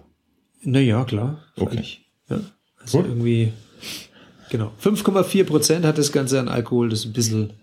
Naja, 0.63 1.03
klar. 1.05 1.43
Okay. 1.55 1.83
Ja, 2.29 2.41
also 2.79 2.99
Gut. 2.99 3.07
irgendwie, 3.07 3.53
genau. 4.49 4.73
5,4 4.81 5.43
Prozent 5.43 5.85
hat 5.85 5.97
das 5.97 6.11
Ganze 6.11 6.39
an 6.39 6.47
Alkohol. 6.47 6.89
Das 6.89 6.99
ist 6.99 7.05
ein 7.05 7.13
bisschen, 7.13 7.53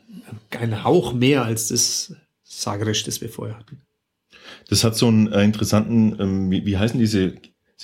ein 0.50 0.84
Hauch 0.84 1.12
mehr 1.12 1.44
als 1.44 1.68
das 1.68 2.14
Sagres, 2.44 3.02
das 3.02 3.20
wir 3.20 3.28
vorher 3.28 3.58
hatten. 3.58 3.80
Das 4.68 4.84
hat 4.84 4.96
so 4.96 5.08
einen 5.08 5.32
äh, 5.32 5.42
interessanten, 5.42 6.16
ähm, 6.20 6.50
wie, 6.50 6.64
wie 6.66 6.76
heißen 6.76 6.98
diese, 6.98 7.34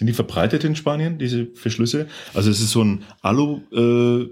sind 0.00 0.06
die 0.06 0.14
verbreitet 0.14 0.64
in 0.64 0.74
Spanien, 0.76 1.18
diese 1.18 1.44
Verschlüsse? 1.48 2.06
Also 2.32 2.50
es 2.50 2.58
ist 2.62 2.70
so 2.70 2.82
ein 2.82 3.02
Alu, 3.20 3.58
äh, 3.70 4.26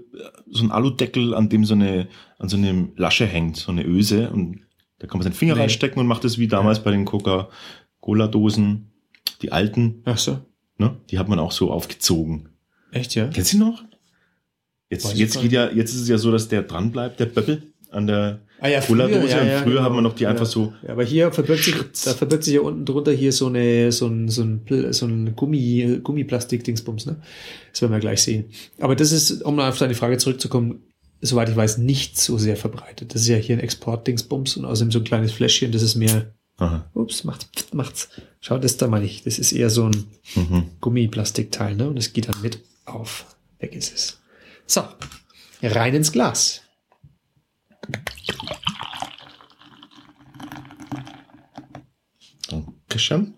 so 0.49 0.63
ein 0.63 0.71
Aludeckel, 0.71 1.35
an 1.35 1.47
dem 1.47 1.63
so 1.63 1.75
eine, 1.75 2.07
an 2.39 2.49
so 2.49 2.57
eine 2.57 2.89
Lasche 2.95 3.27
hängt, 3.27 3.57
so 3.57 3.71
eine 3.71 3.85
Öse 3.85 4.31
und 4.31 4.61
da 4.97 5.05
kann 5.05 5.19
man 5.19 5.23
seinen 5.25 5.33
Finger 5.33 5.53
Nee. 5.53 5.61
reinstecken 5.61 5.99
und 5.99 6.07
macht 6.07 6.23
das 6.23 6.39
wie 6.39 6.47
damals 6.47 6.83
bei 6.83 6.89
den 6.89 7.05
Coca-Cola-Dosen, 7.05 8.87
die 9.43 9.51
alten, 9.51 10.01
Ach 10.05 10.17
so. 10.17 10.39
ne? 10.79 10.95
Die 11.11 11.19
hat 11.19 11.29
man 11.29 11.37
auch 11.37 11.51
so 11.51 11.69
aufgezogen. 11.71 12.49
Echt, 12.91 13.13
ja? 13.13 13.27
Kennst 13.27 13.53
du 13.53 13.59
noch? 13.59 13.83
Jetzt, 14.89 15.05
Weiß 15.05 15.19
jetzt 15.19 15.39
geht 15.39 15.51
ja, 15.51 15.69
jetzt 15.69 15.93
ist 15.93 16.01
es 16.01 16.09
ja 16.09 16.17
so, 16.17 16.31
dass 16.31 16.47
der 16.47 16.63
dran 16.63 16.91
bleibt, 16.91 17.19
der 17.19 17.27
Böppel 17.27 17.61
an 17.91 18.07
der 18.07 18.39
Ah 18.61 18.67
ja, 18.67 18.81
Cola-Dose. 18.81 19.21
und 19.21 19.29
früher 19.29 19.63
genau. 19.63 19.81
haben 19.81 19.95
wir 19.95 20.01
noch 20.01 20.15
die 20.15 20.27
einfach 20.27 20.45
ja. 20.45 20.51
so, 20.51 20.73
Ja, 20.83 20.89
aber 20.91 21.03
hier 21.03 21.31
verbirgt 21.31 21.63
sich, 21.63 21.75
da 22.03 22.13
verbirgt 22.13 22.43
sich 22.43 22.55
ja 22.55 22.61
unten 22.61 22.85
drunter 22.85 23.11
hier 23.11 23.31
so 23.31 23.47
eine, 23.47 23.91
so 23.91 24.07
ein, 24.07 24.27
so 24.27 24.43
ein, 24.43 24.65
so 24.91 25.05
ein 25.05 25.35
Gummi, 25.35 25.99
Gummiplastik-Dingsbums, 26.03 27.05
ne? 27.05 27.21
Das 27.71 27.81
werden 27.81 27.93
wir 27.93 27.99
gleich 27.99 28.21
sehen. 28.21 28.45
Aber 28.79 28.95
das 28.95 29.11
ist, 29.11 29.43
um 29.43 29.59
auf 29.59 29.77
deine 29.77 29.95
Frage 29.95 30.17
zurückzukommen, 30.17 30.83
soweit 31.21 31.49
ich 31.49 31.55
weiß, 31.55 31.77
nicht 31.77 32.19
so 32.19 32.37
sehr 32.37 32.57
verbreitet. 32.57 33.13
Das 33.13 33.21
ist 33.21 33.27
ja 33.27 33.37
hier 33.37 33.55
ein 33.55 33.61
Export-Dingsbums 33.61 34.57
und 34.57 34.65
außerdem 34.65 34.91
so 34.91 34.99
ein 34.99 35.05
kleines 35.05 35.31
Fläschchen, 35.31 35.71
das 35.71 35.81
ist 35.81 35.95
mehr, 35.95 36.33
aha, 36.57 36.89
ups, 36.93 37.23
macht's, 37.23 37.73
macht's. 37.73 38.09
Schau, 38.41 38.57
das 38.57 38.77
da 38.77 38.87
meine 38.87 39.05
ich. 39.05 39.23
Das 39.23 39.39
ist 39.39 39.51
eher 39.51 39.69
so 39.69 39.85
ein 39.85 40.05
mhm. 40.35 40.63
Gummiplastikteil, 40.81 41.75
ne? 41.75 41.87
Und 41.87 41.97
es 41.97 42.13
geht 42.13 42.27
dann 42.27 42.41
mit 42.41 42.59
auf. 42.85 43.25
Weg 43.59 43.75
ist 43.75 43.93
es. 43.93 44.17
So. 44.65 44.83
Rein 45.61 45.93
ins 45.93 46.11
Glas. 46.11 46.61
Dankeschön. 52.49 53.33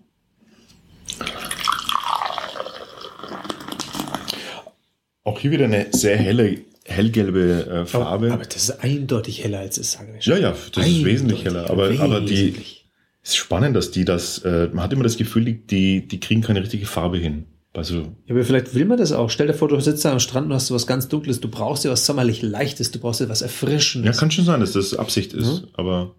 Auch 5.24 5.38
hier 5.38 5.52
wieder 5.52 5.66
eine 5.66 5.86
sehr 5.92 6.16
helle, 6.16 6.62
hellgelbe 6.84 7.66
äh, 7.66 7.86
Farbe. 7.86 8.32
Aber 8.32 8.44
das 8.44 8.56
ist 8.56 8.70
eindeutig 8.82 9.44
heller 9.44 9.60
als 9.60 9.76
das 9.76 9.92
Sagres. 9.92 10.24
ja, 10.26 10.36
ja, 10.36 10.54
das 10.74 10.86
ist 10.86 11.04
wesentlich 11.04 11.44
heller. 11.44 11.70
Aber, 11.70 11.90
aber 12.00 12.20
die 12.20 12.30
Wesentlich. 12.30 12.90
ist 13.22 13.36
spannend, 13.36 13.76
dass 13.76 13.92
die 13.92 14.04
das, 14.04 14.38
äh, 14.38 14.68
man 14.72 14.82
hat 14.82 14.92
immer 14.92 15.04
das 15.04 15.16
Gefühl, 15.16 15.44
die, 15.44 16.08
die 16.08 16.20
kriegen 16.20 16.40
keine 16.42 16.60
richtige 16.60 16.86
Farbe 16.86 17.18
hin. 17.18 17.46
Also, 17.74 17.96
Ja, 18.26 18.34
aber 18.34 18.44
vielleicht 18.44 18.74
will 18.74 18.84
man 18.84 18.98
das 18.98 19.12
auch. 19.12 19.30
Stell 19.30 19.46
dir 19.46 19.54
vor, 19.54 19.68
du 19.68 19.80
sitzt 19.80 20.04
da 20.04 20.12
am 20.12 20.20
Strand 20.20 20.46
und 20.48 20.52
hast 20.54 20.66
so 20.66 20.74
was 20.74 20.86
ganz 20.86 21.08
Dunkles. 21.08 21.40
Du 21.40 21.48
brauchst 21.48 21.84
ja 21.84 21.90
was 21.90 22.04
sommerlich 22.04 22.42
Leichtes. 22.42 22.90
Du 22.90 22.98
brauchst 22.98 23.20
ja 23.20 23.28
was 23.30 23.40
ja, 23.40 23.46
Erfrischendes. 23.46 24.18
kann 24.18 24.30
schon 24.30 24.44
sein, 24.44 24.60
dass 24.60 24.72
das 24.72 24.94
Absicht 24.94 25.32
ist, 25.32 25.62
Mhm. 25.62 25.68
aber 25.74 26.14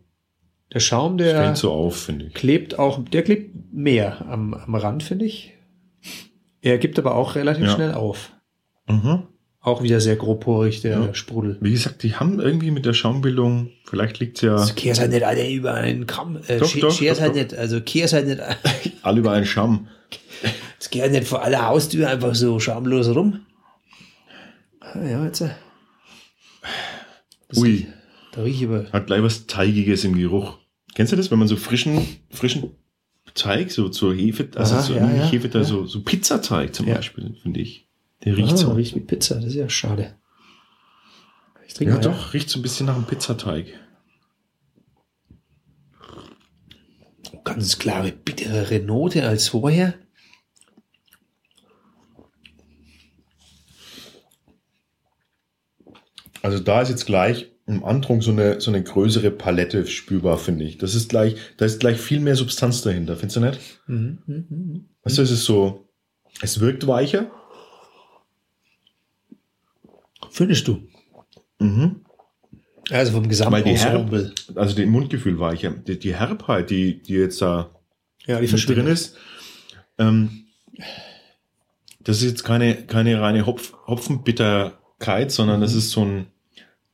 der 0.74 0.80
Schaum, 0.80 1.18
der 1.20 1.56
so 1.56 1.72
auf, 1.72 2.10
klebt 2.34 2.80
auch, 2.80 3.04
der 3.08 3.22
klebt 3.22 3.72
mehr 3.72 4.26
am, 4.28 4.56
am 4.56 4.74
Rand, 4.74 5.04
finde 5.04 5.26
ich. 5.26 5.54
Er 6.62 6.80
gibt 6.80 6.98
aber 6.98 7.14
auch 7.16 7.36
relativ 7.36 7.66
Ja. 7.66 7.76
schnell 7.76 7.94
auf. 7.94 8.32
Mhm. 8.88 9.24
Auch 9.60 9.84
wieder 9.84 10.02
sehr 10.02 10.16
grobporig, 10.16 10.82
der 10.82 10.92
Ja. 11.00 11.14
Sprudel. 11.14 11.58
Wie 11.62 11.72
gesagt, 11.72 12.02
die 12.04 12.16
haben 12.16 12.40
irgendwie 12.40 12.72
mit 12.72 12.86
der 12.86 12.94
Schaumbildung, 12.94 13.70
vielleicht 13.86 14.20
liegt's 14.20 14.42
ja 14.42 14.56
Also 14.56 14.74
kehr's 14.74 15.00
halt 15.00 15.12
nicht 15.12 15.24
alle 15.24 15.50
über 15.52 15.74
einen 15.76 16.08
Kamm. 16.08 16.38
Äh, 16.48 16.58
Doch, 16.58 16.72
doch, 16.74 16.98
doch, 17.00 17.20
halt 17.20 17.30
doch. 17.30 17.34
nicht. 17.36 17.54
Also 17.54 17.80
kehr's 17.80 18.12
halt 18.12 18.28
nicht. 18.28 18.42
alle 19.04 19.20
über 19.20 19.32
einen 19.32 19.46
Schaum. 19.46 19.88
Es 20.84 20.90
geht 20.90 21.02
halt 21.02 21.14
nicht 21.14 21.26
vor 21.30 21.42
aller 21.42 21.66
Haustür 21.66 22.10
einfach 22.10 22.36
so 22.36 22.60
schamlos 22.60 23.08
rum. 23.08 23.46
Ja, 24.96 25.24
jetzt. 25.24 25.40
äh, 25.40 25.52
Ui, 27.56 27.88
Da 28.34 28.42
riech 28.44 28.62
ich 28.64 28.68
aber. 28.68 28.92
hat 28.92 29.08
gleich 29.08 29.24
was 29.24 29.48
Teigiges 29.48 30.04
im 30.04 30.18
Geruch. 30.18 30.58
Kennst 30.94 31.14
du 31.14 31.16
das, 31.16 31.32
wenn 31.32 31.40
man 31.40 31.48
so 31.48 31.56
frischen, 31.56 32.06
frischen 32.32 32.72
Teig, 33.34 33.72
so 33.72 33.88
zur 33.88 34.14
Hefe, 34.14 34.50
also 34.56 34.76
Aha, 34.76 34.82
so 34.82 34.94
ja, 34.96 35.10
ja, 35.10 35.24
Hefe, 35.24 35.48
da 35.48 35.60
ja. 35.60 35.64
so, 35.64 35.86
so 35.86 36.02
Pizzateig 36.04 36.76
zum. 36.76 36.88
Beispiel, 36.88 37.34
finde 37.42 37.62
ich. 37.62 37.88
Der 38.26 38.36
riecht 38.36 38.52
ah, 38.52 38.58
so. 38.58 38.72
riecht 38.74 38.94
wie 38.94 39.00
Pizza. 39.00 39.36
Das 39.36 39.46
ist 39.46 39.56
ja 39.56 39.70
schade. 39.70 40.16
Ich 41.66 41.76
trinke 41.76 41.94
Ja, 41.94 42.00
mal, 42.00 42.04
doch, 42.04 42.34
riecht 42.34 42.50
so 42.50 42.60
ein 42.60 42.62
bisschen 42.62 42.88
nach 42.88 42.96
einem 42.96 43.06
Pizzateig. 43.06 43.68
Ganz 47.46 47.80
klare, 47.80 48.12
bittere 48.12 48.82
Note 48.82 49.26
als 49.26 49.48
vorher. 49.48 49.94
Also 56.44 56.60
da 56.60 56.82
ist 56.82 56.90
jetzt 56.90 57.08
gleich 57.08 57.50
im 57.66 57.84
Antrunk 57.84 58.22
so 58.24 58.32
eine, 58.32 58.60
so 58.60 58.70
eine 58.70 58.84
größere 58.84 59.32
Palette 59.32 59.88
spürbar, 59.88 60.38
finde 60.38 60.66
ich. 60.66 60.78
Das 60.78 60.94
ist 60.94 61.10
gleich, 61.10 61.38
da 61.58 61.66
ist 61.66 61.80
gleich 61.80 61.98
viel 61.98 62.20
mehr 62.20 62.36
Substanz 62.36 62.82
dahinter, 62.82 63.16
findest 63.16 63.38
du 63.38 63.40
nicht? 63.40 63.60
Mhm, 63.88 64.20
mhm, 64.26 64.46
mhm. 64.50 64.86
Weißt 65.04 65.18
du, 65.18 65.22
es 65.22 65.32
ist 65.32 65.46
so, 65.46 65.88
es 66.42 66.60
wirkt 66.60 66.86
weicher. 66.86 67.32
Findest 70.30 70.68
du? 70.68 70.84
Mhm. 71.60 72.02
Also 72.90 73.14
vom 73.14 73.22
Weil 73.22 73.24
die 73.24 73.30
Gesamtensemble. 73.30 74.34
Also 74.56 74.76
die 74.76 74.86
Mundgefühl 74.86 75.40
weicher. 75.40 75.72
Die, 75.72 75.98
die 75.98 76.16
Herbheit, 76.16 76.70
die, 76.70 77.02
die 77.02 77.14
jetzt 77.14 77.42
da 77.42 77.74
Ja, 78.26 78.42
die 78.42 78.48
drin 78.48 78.88
ist, 78.88 79.16
ähm, 79.98 80.48
das 82.02 82.18
ist 82.18 82.30
jetzt 82.30 82.44
keine, 82.44 82.86
keine 82.86 83.22
reine 83.22 83.46
Hopf, 83.46 83.74
Hopfenbitterkeit, 83.88 85.32
sondern 85.32 85.62
das 85.62 85.74
ist 85.74 85.92
so 85.92 86.04
ein, 86.04 86.33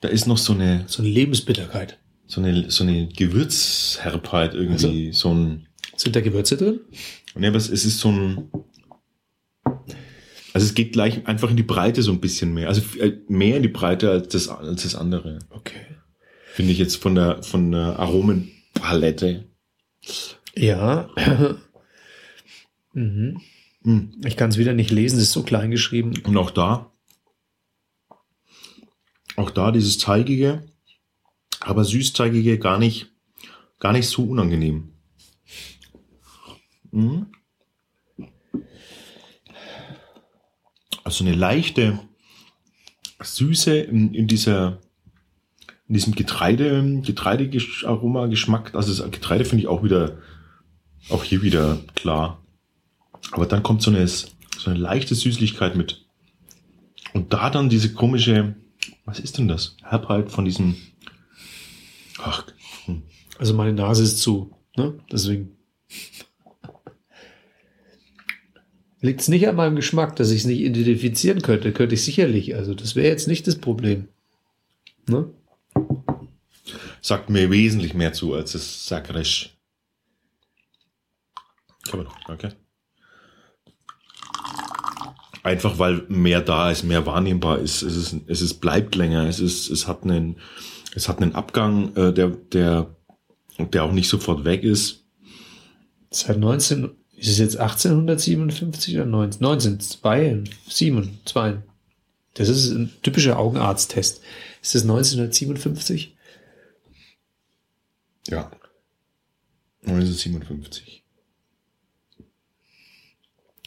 da 0.02 0.08
ist 0.08 0.28
noch 0.28 0.38
so 0.38 0.54
eine, 0.54 0.84
So 0.88 1.02
eine 1.04 1.12
Lebensbitterkeit. 1.12 2.00
so 2.28 2.42
eine, 2.42 2.70
so 2.72 2.84
eine 2.84 3.08
Gewürzherbheit 3.08 4.54
irgendwie, 4.54 5.12
so 5.14 5.34
ein, 5.34 5.68
Sind 5.96 6.16
da 6.16 6.22
Gewürze 6.22 6.58
drin? 6.58 6.80
nee, 7.36 7.48
aber 7.48 7.58
es, 7.58 7.70
es 7.70 7.86
ist 7.86 8.00
so 8.00 8.10
ein, 8.12 8.50
also 10.54 10.66
es 10.66 10.74
geht 10.74 10.94
gleich 10.94 11.28
einfach 11.28 11.50
in 11.50 11.58
die 11.58 11.64
Breite 11.64 12.02
so 12.02 12.12
ein 12.12 12.20
bisschen 12.22 12.54
mehr, 12.54 12.68
also 12.70 12.82
äh, 13.00 13.18
mehr 13.28 13.58
in 13.58 13.64
die 13.64 13.70
Breite 13.70 14.10
als 14.12 14.28
das, 14.30 14.48
als 14.50 14.84
das 14.84 14.96
andere, 14.96 15.40
Okay. 15.50 15.80
finde 16.54 16.72
ich 16.72 16.78
jetzt 16.80 16.96
von 16.98 17.16
der, 17.16 17.44
von 17.44 17.72
der 17.72 18.00
Aromenpalette. 18.00 19.46
Ja. 20.56 21.10
mhm. 22.94 23.42
Hm. 23.84 24.12
Ich 24.26 24.36
kann 24.36 24.50
es 24.50 24.58
wieder 24.58 24.74
nicht 24.74 24.92
lesen, 24.92 25.18
es 25.18 25.24
ist 25.24 25.32
so 25.34 25.44
klein 25.44 25.72
geschrieben. 25.72 26.14
Und 26.26 26.36
auch 26.38 26.52
da, 26.52 26.92
auch 29.40 29.52
da 29.52 29.72
dieses 29.72 29.98
Teigige, 29.98 30.64
aber 31.60 31.84
süßteigige 31.84 32.58
gar 32.60 32.78
nicht, 32.78 33.12
gar 33.80 33.94
nicht 33.94 34.08
so 34.08 34.24
unangenehm. 34.24 34.94
Mhm. 36.92 37.28
Also 41.04 41.24
eine 41.24 41.36
leichte 41.36 42.00
Süße 43.22 43.78
in, 43.78 44.14
in 44.14 44.28
dieser, 44.28 44.80
in 45.88 45.96
diesem 45.96 46.14
Getreide, 46.16 47.02
Getreidearoma, 47.02 48.28
Geschmack. 48.28 48.76
Also 48.76 48.94
das 48.94 49.12
Getreide 49.12 49.46
finde 49.46 49.64
ich 49.64 49.68
auch 49.68 49.84
wieder, 49.84 50.20
auch 51.10 51.24
hier 51.24 51.42
wieder 51.42 51.80
klar. 51.96 52.44
Aber 53.32 53.46
dann 53.46 53.64
kommt 53.64 53.82
so 53.82 53.92
eine, 53.92 54.08
so 54.08 54.30
eine 54.66 54.80
leichte 54.80 55.16
Süßlichkeit 55.16 55.76
mit. 55.76 56.06
Und 57.14 57.34
da 57.34 57.50
dann 57.50 57.70
diese 57.70 57.94
komische, 57.94 58.56
was 59.06 59.20
ist 59.20 59.38
denn 59.38 59.48
das? 59.48 59.76
Herbheit 59.84 60.32
von 60.32 60.46
diesem, 60.46 60.76
ach, 62.18 62.46
hm. 62.86 63.04
Also 63.38 63.54
meine 63.54 63.74
Nase 63.74 64.04
ist 64.04 64.20
zu. 64.20 64.54
Ne? 64.76 65.00
Deswegen. 65.12 65.56
Liegt 69.02 69.22
es 69.22 69.30
nicht 69.30 69.48
an 69.48 69.56
meinem 69.56 69.78
Geschmack, 69.78 70.18
dass 70.18 70.30
ich 70.30 70.42
es 70.42 70.46
nicht 70.46 70.60
identifizieren 70.60 71.42
könnte? 71.42 71.72
Könnte 71.72 71.96
ich 71.96 72.04
sicherlich. 72.04 72.56
Also 72.56 72.74
das 72.74 72.96
wäre 72.96 73.08
jetzt 73.08 73.30
nicht 73.30 73.48
das 73.48 73.56
Problem. 73.56 74.10
Ne? 75.08 75.32
sagt 77.02 77.30
mir 77.30 77.50
wesentlich 77.50 77.94
mehr 77.94 78.14
zu 78.14 78.34
als 78.34 78.54
das 78.54 78.86
Sagres. 78.86 79.50
Kann 81.90 82.00
man 82.00 82.06
doch, 82.06 82.18
danke. 82.28 82.56
Einfach 85.44 85.80
weil 85.80 86.04
mehr 86.10 86.42
da 86.42 86.70
ist, 86.70 86.84
mehr 86.84 87.06
wahrnehmbar 87.06 87.60
ist. 87.60 87.82
Es 87.82 87.96
ist, 87.96 88.16
es 88.28 88.42
ist 88.42 88.56
bleibt 88.56 88.96
länger. 88.96 89.28
Es 89.28 89.40
ist, 89.40 89.70
es 89.70 89.88
hat 89.88 90.04
einen, 90.04 90.38
es 90.96 91.08
hat 91.08 91.22
einen 91.22 91.36
Abgang, 91.36 91.96
äh, 91.96 92.14
der, 92.14 92.30
der, 92.30 92.96
der 93.58 93.84
auch 93.84 93.92
nicht 93.92 94.10
sofort 94.10 94.44
weg 94.44 94.64
ist. 94.64 95.06
Seit 96.12 96.38
19, 96.38 96.90
ist 97.16 97.30
es 97.30 97.38
jetzt 97.38 97.58
1857 97.58 98.96
oder 98.96 99.06
19? 99.06 99.42
19, 99.42 99.80
2, 99.80 100.44
7, 100.68 101.20
2. 101.26 101.62
Das 102.34 102.50
ist 102.50 102.72
ein 102.72 102.92
typischer 103.02 103.38
Augenarzttest. 103.38 104.22
Ist 104.62 104.76
das 104.76 104.84
1957? 104.84 106.16
Ja. 108.30 108.52
1957. 109.84 110.99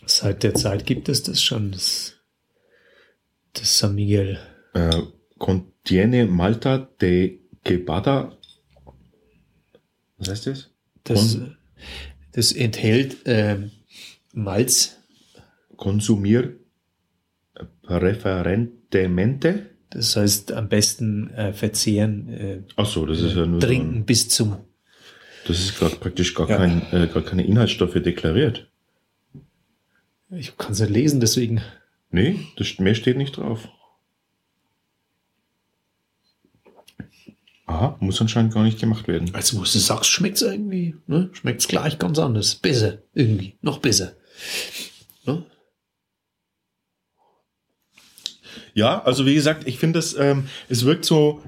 Seit 0.07 0.43
der 0.43 0.55
Zeit 0.55 0.85
gibt 0.87 1.09
es 1.09 1.23
das 1.23 1.43
schon, 1.43 1.73
das, 1.73 2.15
das 3.53 3.79
San 3.79 3.95
Miguel. 3.95 4.39
Äh, 4.75 5.03
contiene 5.39 6.27
Malta 6.27 6.79
de 7.01 7.41
Quebada. 7.65 8.37
Was 10.19 10.29
heißt 10.29 10.47
das? 10.49 10.71
Das, 11.05 11.35
Kon 11.39 11.57
das 12.33 12.53
enthält 12.53 13.17
ähm, 13.27 13.71
Malz. 14.33 14.99
Consumir 15.77 16.57
preferentemente. 17.83 19.67
Das 19.91 20.17
heißt, 20.17 20.53
am 20.53 20.69
besten 20.69 21.31
äh, 21.31 21.53
verzehren, 21.53 22.29
äh, 22.29 22.63
Ach 22.77 22.87
so, 22.87 23.05
das 23.05 23.21
ist 23.21 23.35
ja 23.37 23.45
nur 23.47 23.61
so 23.61 23.67
trinken 23.67 23.97
ein, 23.97 24.05
bis 24.07 24.29
zum. 24.29 24.57
Das 25.47 25.59
ist 25.59 25.77
grad 25.79 26.01
praktisch 26.01 26.35
gar, 26.35 26.49
Ja. 26.49 26.57
kein, 26.57 26.83
äh, 26.93 27.09
gar 27.09 27.23
keine 27.23 27.45
Inhaltsstoffe 27.45 27.95
deklariert. 27.95 28.71
Ich 30.35 30.57
kann 30.57 30.73
es 30.73 30.81
nicht 30.81 30.91
lesen, 30.91 31.21
deswegen. 31.21 31.61
Nee, 32.11 32.41
das, 32.57 32.79
mehr 32.79 32.95
steht 32.95 33.17
nicht 33.17 33.37
drauf. 33.37 33.69
Aha, 37.67 37.97
muss 38.01 38.21
anscheinend 38.21 38.53
gar 38.53 38.65
nicht 38.65 38.81
gemacht 38.81 39.09
werden. 39.09 39.31
Also, 39.35 39.59
wo 39.59 39.63
du 39.63 39.67
sagst, 39.67 40.11
schmeckt 40.11 40.37
es 40.37 40.43
irgendwie, 40.43 40.97
ne? 41.07 41.31
Schmeckt 41.33 41.61
es 41.61 41.69
gleich 41.69 41.99
ganz 41.99 42.19
anders. 42.19 42.55
Besser, 42.57 42.99
irgendwie, 43.15 43.57
noch 43.61 43.79
besser. 43.79 44.15
Ne? 45.25 45.45
Ja, 48.75 49.03
also 49.03 49.27
wie 49.27 49.35
gesagt, 49.35 49.67
ich 49.69 49.79
finde 49.79 49.99
es, 49.99 50.15
ähm, 50.15 50.49
es 50.69 50.85
wirkt 50.85 51.05
so, 51.05 51.43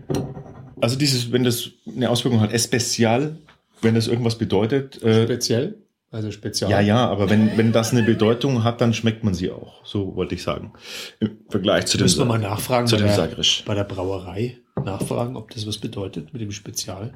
also 0.81 0.97
dieses, 0.97 1.33
wenn 1.33 1.45
das 1.45 1.71
eine 1.87 2.11
Auswirkung 2.11 2.41
hat, 2.41 2.53
especial, 2.53 3.39
wenn 3.81 3.95
das 3.95 4.09
irgendwas 4.09 4.39
bedeutet, 4.39 5.03
äh, 5.03 5.25
Speziell? 5.25 5.84
Also 6.15 6.31
spezial. 6.31 6.71
ja, 6.71 6.79
ja, 6.79 7.09
aber 7.09 7.29
wenn, 7.29 7.59
wenn 7.59 7.73
das 7.73 7.91
eine 7.91 8.05
Bedeutung 8.05 8.63
hat, 8.63 8.81
dann 8.81 8.95
schmeckt 8.95 9.25
man 9.25 9.35
sie 9.35 9.51
auch. 9.51 9.85
So 9.85 10.15
wollte 10.15 10.37
ich 10.37 10.45
sagen. 10.45 10.73
Im 11.19 11.39
Vergleich 11.51 11.87
zu 11.87 11.99
dem, 11.99 12.05
Müssen 12.05 12.21
wir 12.21 12.25
mal 12.25 12.39
nachfragen 12.39 12.87
zu 12.87 12.95
bei 12.95 13.01
dem 13.01 13.09
der, 13.09 13.17
Sagrisch. 13.17 13.65
bei 13.67 13.75
der 13.75 13.83
Brauerei. 13.83 14.59
Nachfragen, 14.85 15.37
ob 15.37 15.51
das 15.51 15.67
was 15.67 15.79
bedeutet 15.79 16.33
mit 16.33 16.41
dem 16.41 16.53
Spezial. 16.53 17.15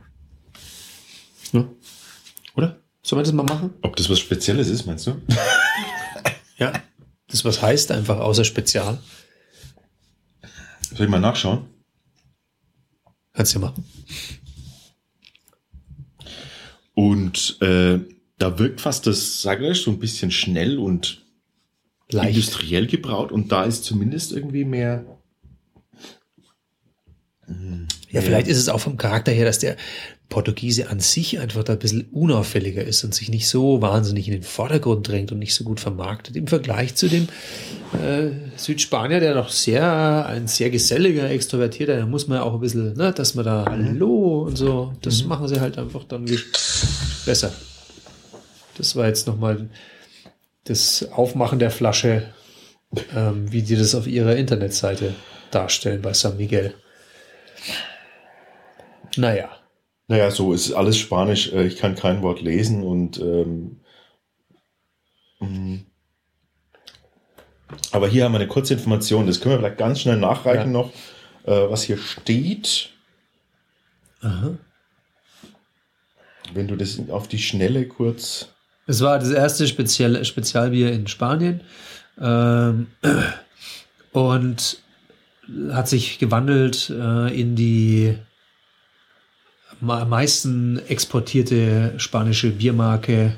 Ne? 1.52 1.69
Oder? 2.57 2.81
Sollen 3.05 3.21
wir 3.21 3.23
das 3.23 3.33
mal 3.33 3.45
machen? 3.45 3.73
Ob 3.83 3.95
das 3.95 4.11
was 4.11 4.19
Spezielles 4.19 4.69
ist, 4.69 4.85
meinst 4.85 5.07
du? 5.07 5.14
Ja. 6.57 6.73
Das 7.28 7.45
was 7.45 7.62
heißt 7.62 7.93
einfach 7.93 8.19
außer 8.19 8.45
Spezial. 8.45 8.99
Soll 10.93 11.07
ich 11.07 11.09
mal 11.09 11.21
nachschauen? 11.21 11.67
Kannst 13.33 13.55
du 13.55 13.61
machen. 13.61 13.85
Und 16.95 17.59
äh, 17.61 18.00
da 18.38 18.59
wirkt 18.59 18.80
fast 18.80 19.07
das 19.07 19.42
Sagrisch 19.42 19.85
so 19.85 19.90
ein 19.90 19.99
bisschen 19.99 20.30
schnell 20.30 20.78
und 20.78 21.25
Leicht. 22.11 22.30
industriell 22.30 22.87
gebraut 22.87 23.33
und 23.33 23.52
da 23.52 23.64
ist 23.64 23.85
zumindest 23.85 24.33
irgendwie 24.33 24.64
mehr. 24.64 25.04
Ja, 28.11 28.21
vielleicht 28.21 28.49
ist 28.49 28.59
es 28.59 28.68
auch 28.68 28.80
vom 28.80 28.97
Charakter 28.97 29.33
her, 29.33 29.45
dass 29.45 29.59
der 29.59 29.76
Portugiese 30.28 30.90
an 30.90 31.00
sich 31.00 31.38
einfach 31.38 31.64
da 31.64 31.73
ein 31.75 31.78
bisschen 31.78 32.07
unauffälliger 32.12 32.85
ist 32.85 33.02
und 33.04 33.14
sich 33.14 33.30
nicht 33.30 33.49
so 33.49 33.80
wahnsinnig 33.80 34.28
in 34.28 34.35
den 34.35 34.42
Vordergrund 34.42 35.09
drängt 35.09 35.33
und 35.33 35.38
nicht 35.38 35.54
so 35.54 35.64
gut 35.64 35.80
vermarktet 35.80 36.36
im 36.36 36.47
Vergleich 36.47 36.95
zu 36.95 37.08
dem 37.08 37.28
äh, 37.95 38.30
Südspanier, 38.56 39.21
der 39.21 39.34
doch 39.34 39.49
sehr, 39.49 40.26
ein 40.26 40.47
sehr 40.47 40.69
geselliger, 40.69 41.30
extrovertierter, 41.30 41.97
da 41.97 42.06
muss 42.06 42.28
man 42.28 42.39
ja 42.39 42.45
auch 42.45 42.54
ein 42.54 42.60
bisschen, 42.60 42.95
ne, 42.95 43.13
dass 43.13 43.34
man 43.34 43.47
da 43.47 43.65
Hallo 43.67 44.43
und 44.43 44.56
so, 44.56 44.93
das 45.00 45.25
machen 45.25 45.49
sie 45.49 45.60
halt 45.60 45.78
einfach 45.78 46.04
dann 46.04 46.26
besser. 47.25 47.52
Das 48.78 48.97
war 48.97 49.06
jetzt 49.06 49.26
nochmal 49.26 49.69
das 50.64 51.10
Aufmachen 51.12 51.58
der 51.58 51.71
Flasche, 51.71 52.32
ähm, 53.14 53.50
wie 53.52 53.62
die 53.62 53.76
das 53.76 53.95
auf 53.95 54.06
ihrer 54.06 54.36
Internetseite 54.36 55.14
darstellen 55.50 56.00
bei 56.02 56.12
San 56.12 56.36
Miguel. 56.36 56.75
Naja. 59.17 59.50
Naja, 60.06 60.30
so 60.30 60.52
ist 60.52 60.73
alles 60.73 60.97
Spanisch. 60.97 61.52
äh, 61.52 61.67
Ich 61.67 61.76
kann 61.76 61.95
kein 61.95 62.23
Wort 62.23 62.41
lesen 62.41 62.82
und 62.82 63.19
ähm, 63.19 63.80
mm. 65.41 65.78
aber 67.93 68.08
hier 68.08 68.25
haben 68.25 68.32
wir 68.32 68.38
eine 68.38 68.49
kurze 68.49 68.75
Information. 68.75 69.26
Das 69.26 69.41
können 69.41 69.54
wir 69.54 69.58
vielleicht 69.58 69.78
ganz 69.78 70.00
schnell 70.00 70.17
nachreichen 70.17 70.73
Ja. 70.73 70.80
noch, 70.82 70.93
äh, 71.45 71.69
was 71.71 71.82
hier 71.82 71.99
steht. 71.99 72.91
Wenn 76.52 76.67
du 76.69 76.76
das 76.76 76.99
auf 77.10 77.28
die 77.28 77.38
Schnelle 77.38 77.86
kurz. 77.86 78.49
Es 78.89 79.03
war 79.03 79.19
das 79.19 79.31
erste 79.31 79.69
Spezial 79.69 80.25
Spezialbier 80.25 80.91
in 80.91 81.07
Spanien 81.07 81.61
ähm, 82.19 82.87
und 84.13 84.79
hat 85.71 85.89
sich 85.89 86.19
gewandelt 86.19 86.91
äh, 86.91 87.39
in 87.39 87.55
die 87.55 88.17
am 89.83 90.09
meisten 90.09 90.81
exportierte 90.89 91.93
spanische 91.99 92.51
Biermarke 92.51 93.37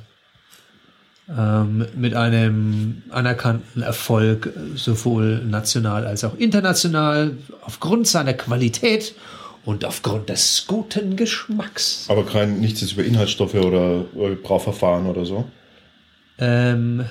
ähm, 1.28 1.84
mit 1.96 2.14
einem 2.14 3.02
anerkannten 3.10 3.82
Erfolg 3.82 4.52
sowohl 4.76 5.44
national 5.44 6.06
als 6.06 6.22
auch 6.22 6.36
international 6.38 7.36
aufgrund 7.62 8.06
seiner 8.06 8.34
Qualität 8.34 9.16
und 9.64 9.84
aufgrund 9.84 10.28
des 10.28 10.64
guten 10.66 11.16
Geschmacks. 11.16 12.06
Aber 12.08 12.24
kein 12.24 12.60
nichts 12.60 12.82
ist 12.82 12.92
über 12.92 13.04
Inhaltsstoffe 13.04 13.54
oder, 13.54 14.04
Brauverfahren 14.42 15.06
oder 15.06 15.24
so. 15.24 15.44
Ähm, 16.38 17.04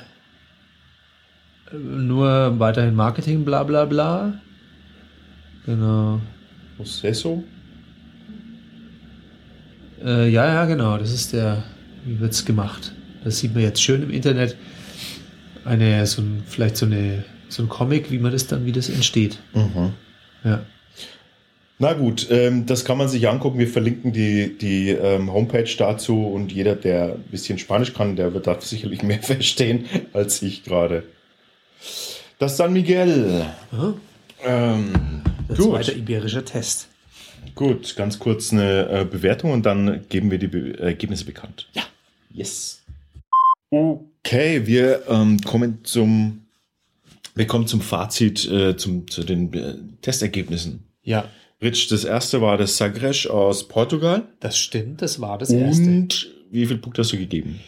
nur 1.72 2.60
weiterhin 2.60 2.96
Marketing, 2.96 3.46
bla 3.46 3.64
bla 3.64 3.86
bla. 3.86 4.34
Genau. 5.66 6.20
Processo? 6.78 7.44
Äh, 10.04 10.30
ja, 10.30 10.46
ja, 10.46 10.66
genau. 10.66 10.98
Das 10.98 11.12
ist 11.12 11.34
der, 11.34 11.64
wie 12.06 12.20
wird's 12.20 12.46
gemacht? 12.46 12.94
Das 13.24 13.40
sieht 13.40 13.54
man 13.54 13.64
jetzt 13.64 13.82
schön 13.82 14.02
im 14.02 14.10
Internet. 14.10 14.56
Eine, 15.66 16.06
so 16.08 16.22
ein, 16.22 16.42
vielleicht 16.48 16.78
so 16.78 16.86
eine, 16.86 17.24
so 17.50 17.62
ein 17.62 17.70
Comic, 17.70 18.10
wie 18.10 18.18
man 18.18 18.32
das 18.32 18.48
dann, 18.48 18.66
wie 18.66 18.72
das 18.72 18.90
entsteht. 18.90 19.38
Mhm. 19.54 19.94
Ja. 20.44 20.62
Na 21.82 21.94
gut, 21.94 22.28
ähm, 22.30 22.66
das 22.66 22.84
kann 22.84 22.98
man 22.98 23.08
sich 23.08 23.30
angucken. 23.30 23.58
Wir 23.58 23.70
verlinken 23.70 24.12
die, 24.12 24.58
die 24.58 24.90
ähm, 24.90 25.32
Homepage 25.32 25.74
dazu 25.78 26.28
und 26.28 26.52
jeder, 26.52 26.76
der 26.76 27.14
ein 27.14 27.24
bisschen 27.32 27.58
Spanisch 27.58 27.94
kann, 27.94 28.18
der 28.18 28.34
wird 28.34 28.48
da 28.48 28.58
sicherlich 28.60 29.02
mehr 29.02 29.24
verstehen 29.24 29.86
als 30.12 30.42
ich 30.42 30.64
gerade. 30.66 31.04
Das 32.38 32.58
San 32.58 32.74
Miguel. 32.74 33.46
Ähm, 34.44 35.22
gut, 35.48 35.58
zweite 35.58 35.94
iberische 35.94 36.44
Test. 36.44 36.90
gut, 37.56 37.96
ganz 37.96 38.20
kurz 38.20 38.52
eine 38.52 38.90
äh, 38.90 39.06
Bewertung 39.06 39.52
und 39.52 39.66
dann 39.66 40.06
geben 40.10 40.32
wir 40.32 40.38
die 40.38 40.48
Be 40.48 40.78
Ergebnisse 40.78 41.24
bekannt. 41.24 41.70
Ja. 41.74 41.84
Yes. 42.34 42.82
Okay, 43.70 44.66
wir 44.66 45.04
ähm, 45.08 45.40
kommen 45.40 45.80
zum 45.84 46.42
wir 47.36 47.48
kommen 47.48 47.68
zum 47.68 47.80
Fazit, 47.80 48.50
äh, 48.52 48.76
zum, 48.76 49.10
zu 49.10 49.24
den 49.24 49.54
äh, 49.54 49.76
Testergebnissen. 50.02 50.84
Ja, 51.04 51.30
Rich, 51.62 51.88
das 51.88 52.06
erste 52.06 52.42
war 52.42 52.58
das 52.58 52.78
Sagres 52.78 53.28
aus 53.28 53.68
Portugal. 53.68 54.24
das 54.40 54.58
stimmt. 54.58 55.02
Das 55.02 55.20
war 55.20 55.38
das 55.38 55.50
erste. 55.50 55.84
Und 55.84 56.32
wie 56.52 56.66
viel 56.66 56.78
Punkte 56.78 57.02
hast 57.02 57.12
du 57.12 57.18
gegeben? 57.18 57.60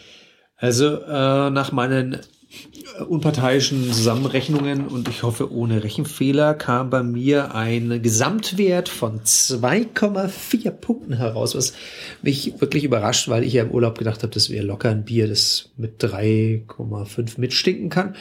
Also 0.56 1.02
äh, 1.02 1.50
nach 1.50 1.72
meinen 1.74 2.14
äh, 2.14 3.04
unparteiischen 3.04 3.92
Zusammenrechnungen 3.92 4.88
und 4.88 5.10
ich 5.10 5.24
hoffe 5.24 5.52
ohne 5.52 5.84
Rechenfehler 5.84 6.54
kam 6.54 6.90
bei 6.90 7.04
mir 7.04 7.54
ein 7.54 8.02
Gesamtwert 8.02 8.88
von 8.88 9.22
2,4 9.22 10.72
Punkten 10.72 11.14
heraus, 11.14 11.56
was 11.56 11.74
mich 12.22 12.62
wirklich 12.62 12.86
überrascht, 12.86 13.28
weil 13.28 13.44
ich 13.44 13.54
ja 13.54 13.64
im 13.64 13.72
Urlaub 13.72 13.98
gedacht 13.98 14.24
habe, 14.24 14.34
das 14.34 14.50
wäre 14.50 14.66
locker 14.66 14.90
ein 14.90 15.04
Bier, 15.04 15.28
das 15.28 15.72
mit 15.76 16.02
3,5 16.02 17.40
mitstinken 17.40 17.90
kann. 17.90 18.16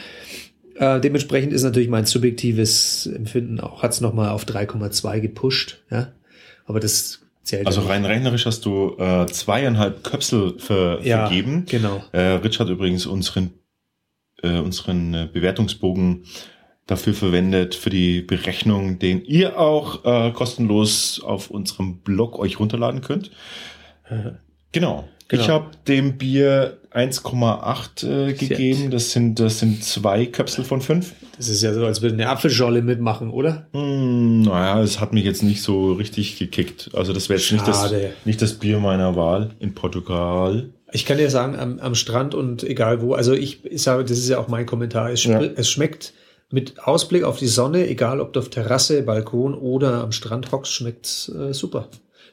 Äh, 0.81 0.99
dementsprechend 0.99 1.53
ist 1.53 1.61
natürlich 1.61 1.89
mein 1.89 2.05
subjektives 2.05 3.05
Empfinden 3.05 3.59
auch, 3.59 3.83
hat 3.83 3.91
es 3.91 4.01
nochmal 4.01 4.29
auf 4.29 4.45
3,2 4.45 5.19
gepusht, 5.19 5.77
ja. 5.91 6.11
Aber 6.65 6.79
das 6.79 7.21
zählt 7.43 7.67
Also 7.67 7.81
rein 7.81 8.03
rechnerisch 8.03 8.47
hast 8.47 8.65
du 8.65 8.95
äh, 8.97 9.27
zweieinhalb 9.27 10.03
Köpsel 10.03 10.57
ver 10.57 10.99
Ja, 11.03 11.27
vergeben. 11.27 11.65
genau. 11.69 12.03
Äh, 12.13 12.19
Rich 12.19 12.59
hat 12.59 12.69
übrigens 12.69 13.05
unseren, 13.05 13.51
äh, 14.41 14.57
unseren 14.57 15.13
äh, 15.13 15.29
Bewertungsbogen 15.31 16.23
dafür 16.87 17.13
verwendet, 17.13 17.75
für 17.75 17.91
die 17.91 18.21
Berechnung, 18.21 18.97
den 18.97 19.23
ihr 19.23 19.59
auch 19.59 20.03
äh, 20.03 20.31
kostenlos 20.31 21.21
auf 21.23 21.51
unserem 21.51 21.99
Blog 21.99 22.39
euch 22.39 22.59
runterladen 22.59 23.01
könnt. 23.01 23.29
Genau. 24.09 25.07
Genau. 25.27 25.43
Ich 25.43 25.47
habe 25.47 25.71
dem 25.87 26.17
Bier 26.17 26.80
1,8 26.93 28.07
äh, 28.29 28.33
gegeben. 28.33 28.91
Das 28.91 29.11
sind, 29.11 29.39
das 29.39 29.59
sind 29.59 29.83
zwei 29.83 30.25
Köpsel 30.25 30.63
von 30.63 30.81
fünf. 30.81 31.13
Das 31.37 31.47
ist 31.47 31.61
ja 31.61 31.73
so, 31.73 31.85
als 31.85 32.01
würde 32.01 32.15
eine 32.15 32.29
Apfelscholle 32.29 32.81
mitmachen, 32.81 33.29
oder? 33.29 33.67
Hm, 33.73 34.41
naja, 34.41 34.81
es 34.81 34.99
hat 34.99 35.13
mich 35.13 35.23
jetzt 35.23 35.43
nicht 35.43 35.61
so 35.61 35.93
richtig 35.93 36.37
gekickt. 36.37 36.91
Also 36.93 37.13
das 37.13 37.29
wäre 37.29 37.39
jetzt 37.39 37.51
nicht 37.51 37.67
das, 37.67 37.93
nicht 38.25 38.41
das 38.41 38.53
Bier 38.55 38.79
meiner 38.79 39.15
Wahl 39.15 39.51
in 39.59 39.73
Portugal. 39.73 40.69
Ich 40.91 41.05
kann 41.05 41.17
dir 41.17 41.29
sagen, 41.29 41.57
am, 41.57 41.79
am 41.79 41.95
Strand 41.95 42.35
und 42.35 42.63
egal 42.63 43.01
wo, 43.01 43.13
also 43.13 43.33
ich, 43.33 43.63
ich 43.63 43.81
sage, 43.81 44.03
das 44.03 44.17
ist 44.17 44.27
ja 44.27 44.39
auch 44.39 44.49
mein 44.49 44.65
Kommentar, 44.65 45.09
es, 45.11 45.23
Ja. 45.23 45.41
es 45.41 45.69
schmeckt 45.69 46.13
mit 46.51 46.85
Ausblick 46.85 47.23
auf 47.23 47.39
die 47.39 47.47
Sonne, 47.47 47.87
egal 47.87 48.19
ob 48.19 48.33
du 48.33 48.41
auf 48.41 48.49
Terrasse, 48.49 49.01
Balkon 49.03 49.53
oder 49.53 50.03
am 50.03 50.11
Strand 50.11 50.51
hockst, 50.51 50.73
schmeckt 50.73 51.31
äh, 51.39 51.53
super. 51.53 51.87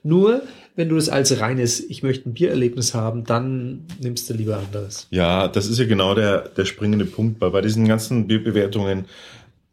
Nur, 0.08 0.42
wenn 0.74 0.88
du 0.88 0.96
das 0.96 1.10
als 1.10 1.38
reines, 1.38 1.80
ich 1.80 2.02
möchte 2.02 2.30
ein 2.30 2.32
Biererlebnis 2.32 2.94
haben, 2.94 3.24
dann 3.24 3.84
nimmst 4.00 4.30
du 4.30 4.34
lieber 4.34 4.56
anderes. 4.56 5.06
Ja, 5.10 5.48
das 5.48 5.66
ist 5.66 5.78
ja 5.78 5.84
genau 5.84 6.14
der, 6.14 6.48
der 6.48 6.64
springende 6.64 7.04
Punkt. 7.04 7.38
Bei, 7.38 7.50
bei 7.50 7.60
diesen 7.60 7.86
ganzen 7.86 8.26
Bierbewertungen 8.26 9.04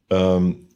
ähm, 0.10 0.68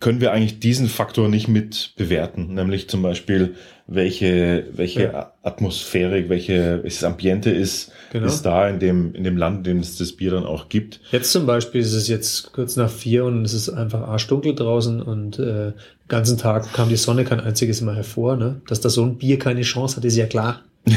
können 0.00 0.20
wir 0.20 0.32
eigentlich 0.32 0.58
diesen 0.58 0.88
Faktor 0.88 1.28
nicht 1.28 1.46
mit 1.46 1.94
bewerten, 1.96 2.54
nämlich 2.54 2.88
zum 2.88 3.02
Beispiel, 3.02 3.54
welche, 3.90 4.66
welche 4.74 5.02
Ja. 5.04 5.32
Atmosphäre, 5.42 6.28
welche, 6.28 6.80
welches 6.82 7.02
Ambiente 7.04 7.50
ist, 7.50 7.90
Genau. 8.12 8.26
ist 8.26 8.42
da 8.42 8.68
in 8.68 8.78
dem, 8.78 9.14
in 9.14 9.24
dem 9.24 9.36
Land, 9.38 9.58
in 9.58 9.64
dem 9.64 9.78
es 9.80 9.96
das 9.96 10.12
Bier 10.12 10.30
dann 10.30 10.44
auch 10.44 10.68
gibt. 10.68 11.00
Jetzt 11.10 11.32
zum 11.32 11.46
Beispiel 11.46 11.80
ist 11.80 11.94
es 11.94 12.06
jetzt 12.06 12.52
kurz 12.52 12.76
nach 12.76 12.90
vier 12.90 13.24
und 13.24 13.44
es 13.44 13.54
ist 13.54 13.70
einfach 13.70 14.02
arschdunkel 14.06 14.54
draußen 14.54 15.00
und 15.02 15.38
äh, 15.38 15.72
den 15.72 15.74
ganzen 16.06 16.36
Tag 16.38 16.72
kam 16.74 16.88
die 16.90 16.96
Sonne 16.96 17.24
kein 17.24 17.40
einziges 17.40 17.80
Mal 17.80 17.96
hervor. 17.96 18.36
Ne? 18.36 18.60
Dass 18.68 18.80
da 18.80 18.90
so 18.90 19.02
ein 19.04 19.16
Bier 19.16 19.38
keine 19.38 19.62
Chance 19.62 19.96
hat, 19.96 20.04
ist 20.04 20.16
ja 20.16 20.26
klar. 20.26 20.62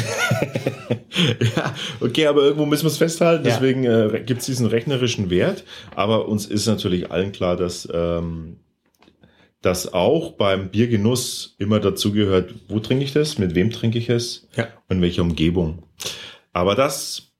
ja, 1.55 1.73
okay, 1.99 2.27
aber 2.27 2.41
irgendwo 2.43 2.65
müssen 2.65 2.83
wir 2.83 2.89
es 2.91 2.97
festhalten, 2.97 3.45
Ja. 3.45 3.53
deswegen 3.53 3.83
äh, 3.85 4.21
gibt 4.25 4.41
es 4.41 4.45
diesen 4.45 4.67
rechnerischen 4.67 5.29
Wert. 5.29 5.63
Aber 5.95 6.27
uns 6.27 6.45
ist 6.45 6.67
natürlich 6.67 7.11
allen 7.11 7.31
klar, 7.31 7.55
dass, 7.57 7.87
ähm, 7.93 8.57
dass 9.61 9.93
auch 9.93 10.33
beim 10.33 10.69
Biergenuss 10.69 11.55
immer 11.59 11.79
dazugehört, 11.79 12.53
wo 12.67 12.79
trinke 12.79 13.03
ich 13.03 13.13
das, 13.13 13.37
mit 13.37 13.53
wem 13.55 13.71
trinke 13.71 13.97
ich 13.99 14.09
es 14.09 14.47
Ja. 14.55 14.67
und 14.89 14.97
in 14.97 15.01
welcher 15.01 15.21
Umgebung. 15.21 15.83
Aber 16.53 16.75
das 16.75 17.31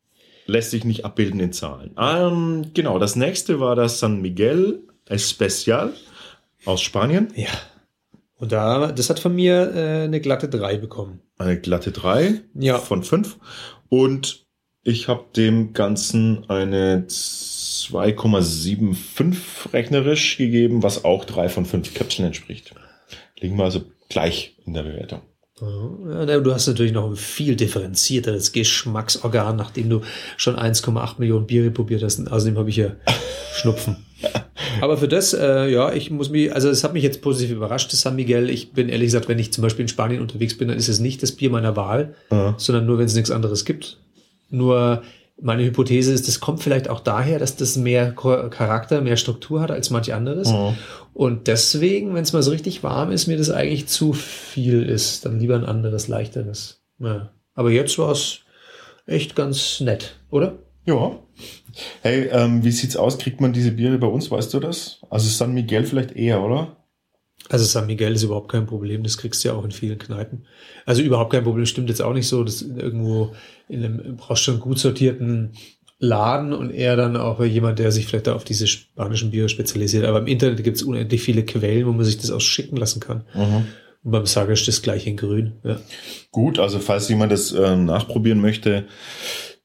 lässt 0.45 0.71
sich 0.71 0.83
nicht 0.85 1.03
abbilden 1.05 1.39
in 1.39 1.51
Zahlen. 1.53 1.95
Ähm, 1.99 2.71
genau, 2.73 2.99
das 2.99 3.15
nächste 3.15 3.59
war 3.59 3.75
das 3.75 3.99
San 3.99 4.21
Miguel 4.21 4.79
Especial 5.07 5.93
aus 6.65 6.81
Spanien. 6.81 7.29
Ja. 7.35 7.49
Und 8.35 8.51
da, 8.51 8.91
das 8.91 9.09
hat 9.09 9.19
von 9.19 9.35
mir 9.35 9.71
äh, 9.75 10.03
eine 10.05 10.19
glatte 10.21 10.49
3 10.49 10.77
bekommen. 10.77 11.21
Eine 11.37 11.59
glatte 11.59 11.91
3 11.91 12.41
Ja. 12.55 12.77
von 12.79 13.03
5. 13.03 13.37
Und 13.89 14.45
ich 14.83 15.07
habe 15.07 15.25
dem 15.35 15.73
Ganzen 15.73 16.49
eine 16.49 17.05
2,75 17.89 19.73
rechnerisch 19.73 20.37
gegeben, 20.37 20.83
was 20.83 21.03
auch 21.05 21.25
3 21.25 21.49
von 21.49 21.65
5 21.65 21.93
Köpfen 21.93 22.25
entspricht. 22.25 22.73
Liegen 23.39 23.57
wir 23.57 23.63
also 23.65 23.83
gleich 24.09 24.55
in 24.65 24.73
der 24.73 24.83
Bewertung. 24.83 25.21
Ja, 25.61 26.39
du 26.39 26.53
hast 26.53 26.65
natürlich 26.67 26.91
noch 26.91 27.07
ein 27.07 27.15
viel 27.15 27.55
differenzierteres 27.55 28.51
Geschmacksorgan, 28.51 29.55
nachdem 29.55 29.89
du 29.91 30.01
schon 30.35 30.55
1,8 30.55 31.15
Millionen 31.19 31.45
Biere 31.45 31.69
probiert 31.69 32.01
hast. 32.01 32.19
Außerdem 32.31 32.57
habe 32.57 32.69
ich 32.71 32.77
ja 32.77 32.95
Schnupfen. 33.53 33.97
Aber 34.79 34.97
für 34.97 35.07
das, 35.07 35.33
äh, 35.33 35.69
ja, 35.69 35.93
ich 35.93 36.09
muss 36.09 36.29
mich, 36.31 36.51
also 36.53 36.67
es 36.69 36.83
hat 36.83 36.93
mich 36.93 37.03
jetzt 37.03 37.21
positiv 37.21 37.55
überrascht, 37.57 37.93
das 37.93 38.01
San 38.01 38.15
Miguel. 38.15 38.49
Ich 38.49 38.71
bin 38.73 38.89
ehrlich 38.89 39.07
gesagt, 39.07 39.27
wenn 39.27 39.37
ich 39.37 39.53
zum 39.53 39.61
Beispiel 39.61 39.83
in 39.83 39.87
Spanien 39.89 40.21
unterwegs 40.21 40.57
bin, 40.57 40.67
dann 40.67 40.77
ist 40.77 40.87
es 40.87 40.99
nicht 40.99 41.21
das 41.21 41.31
Bier 41.33 41.51
meiner 41.51 41.75
Wahl, 41.75 42.15
Ja. 42.31 42.55
sondern 42.57 42.87
nur, 42.87 42.97
wenn 42.97 43.05
es 43.05 43.15
nichts 43.15 43.29
anderes 43.31 43.63
gibt. 43.65 43.97
Nur 44.49 45.03
meine 45.41 45.63
Hypothese 45.63 46.13
ist, 46.13 46.27
das 46.27 46.39
kommt 46.39 46.61
vielleicht 46.61 46.89
auch 46.89 46.99
daher, 46.99 47.39
dass 47.39 47.55
das 47.55 47.75
mehr 47.75 48.11
Charakter, 48.11 49.01
mehr 49.01 49.17
Struktur 49.17 49.61
hat 49.61 49.71
als 49.71 49.89
manch 49.89 50.13
anderes. 50.13 50.51
Mhm. 50.51 50.77
Und 51.13 51.47
deswegen, 51.47 52.13
wenn 52.13 52.23
es 52.23 52.33
mal 52.33 52.43
so 52.43 52.51
richtig 52.51 52.83
warm 52.83 53.11
ist, 53.11 53.27
mir 53.27 53.37
das 53.37 53.49
eigentlich 53.49 53.87
zu 53.87 54.13
viel 54.13 54.83
ist, 54.83 55.25
dann 55.25 55.39
lieber 55.39 55.55
ein 55.55 55.65
anderes, 55.65 56.07
leichteres. 56.07 56.81
Ja. 56.99 57.31
Aber 57.53 57.71
jetzt 57.71 57.97
war 57.97 58.11
es 58.11 58.41
echt 59.05 59.35
ganz 59.35 59.79
nett, 59.81 60.15
oder? 60.29 60.59
Ja. 60.85 61.19
Hey, 62.01 62.29
ähm, 62.31 62.63
wie 62.63 62.71
sieht's 62.71 62.95
aus? 62.95 63.17
Kriegt 63.17 63.41
man 63.41 63.53
diese 63.53 63.71
Biere 63.71 63.97
bei 63.97 64.07
uns? 64.07 64.29
Weißt 64.29 64.53
du 64.53 64.59
das? 64.59 65.01
Also 65.09 65.27
San 65.29 65.53
Miguel 65.53 65.85
vielleicht 65.85 66.11
eher, 66.11 66.41
oder? 66.41 66.77
Also 67.51 67.65
San 67.65 67.85
Miguel 67.85 68.13
ist 68.13 68.23
überhaupt 68.23 68.49
kein 68.49 68.65
Problem, 68.65 69.03
das 69.03 69.17
kriegst 69.17 69.43
du 69.43 69.49
ja 69.49 69.55
auch 69.55 69.65
in 69.65 69.71
vielen 69.71 69.97
Kneipen. 69.97 70.45
Also 70.85 71.01
überhaupt 71.01 71.33
kein 71.33 71.43
Problem, 71.43 71.65
stimmt 71.65 71.89
jetzt 71.89 72.01
auch 72.01 72.13
nicht 72.13 72.29
so, 72.29 72.45
dass 72.45 72.61
irgendwo 72.61 73.35
in 73.67 73.83
einem, 73.83 74.15
brauchst 74.15 74.47
du 74.47 74.51
einen 74.51 74.61
gut 74.61 74.79
sortierten 74.79 75.51
Laden 75.99 76.53
und 76.53 76.71
eher 76.71 76.95
dann 76.95 77.17
auch 77.17 77.43
jemand, 77.43 77.77
der 77.77 77.91
sich 77.91 78.07
vielleicht 78.07 78.27
da 78.27 78.35
auf 78.35 78.45
diese 78.45 78.67
spanischen 78.67 79.31
Biere 79.31 79.49
spezialisiert. 79.49 80.05
Aber 80.05 80.19
im 80.19 80.27
Internet 80.27 80.63
gibt 80.63 80.77
es 80.77 80.83
unendlich 80.83 81.21
viele 81.21 81.43
Quellen, 81.43 81.85
wo 81.87 81.91
man 81.91 82.05
sich 82.05 82.17
das 82.17 82.31
auch 82.31 82.39
schicken 82.39 82.77
lassen 82.77 83.01
kann. 83.01 83.25
Und 84.01 84.11
beim 84.11 84.25
Sager 84.25 84.53
ist 84.53 84.69
das 84.69 84.81
gleich 84.81 85.05
in 85.05 85.17
grün. 85.17 85.59
Ja. 85.65 85.77
Gut, 86.31 86.57
also 86.57 86.79
falls 86.79 87.09
jemand 87.09 87.33
das 87.33 87.51
ähm, 87.51 87.83
nachprobieren 87.83 88.39
möchte, 88.39 88.85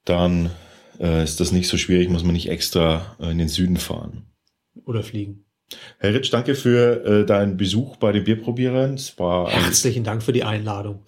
dann 0.04 0.50
äh, 0.98 1.22
ist 1.22 1.38
das 1.38 1.52
nicht 1.52 1.68
so 1.68 1.76
schwierig, 1.76 2.10
muss 2.10 2.24
man 2.24 2.32
nicht 2.32 2.48
extra 2.48 3.16
äh, 3.20 3.30
in 3.30 3.38
den 3.38 3.48
Süden 3.48 3.76
fahren. 3.76 4.26
Oder 4.84 5.04
fliegen. 5.04 5.45
Herr 5.98 6.14
Ritsch, 6.14 6.32
danke 6.32 6.54
für 6.54 7.04
äh, 7.04 7.26
deinen 7.26 7.56
Besuch 7.56 7.96
bei 7.96 8.12
den 8.12 8.24
Bierprobierern. 8.24 8.94
Es 8.94 9.18
war 9.18 9.50
Herzlichen 9.50 10.04
Dank 10.04 10.22
für 10.22 10.32
die 10.32 10.44
Einladung. 10.44 11.00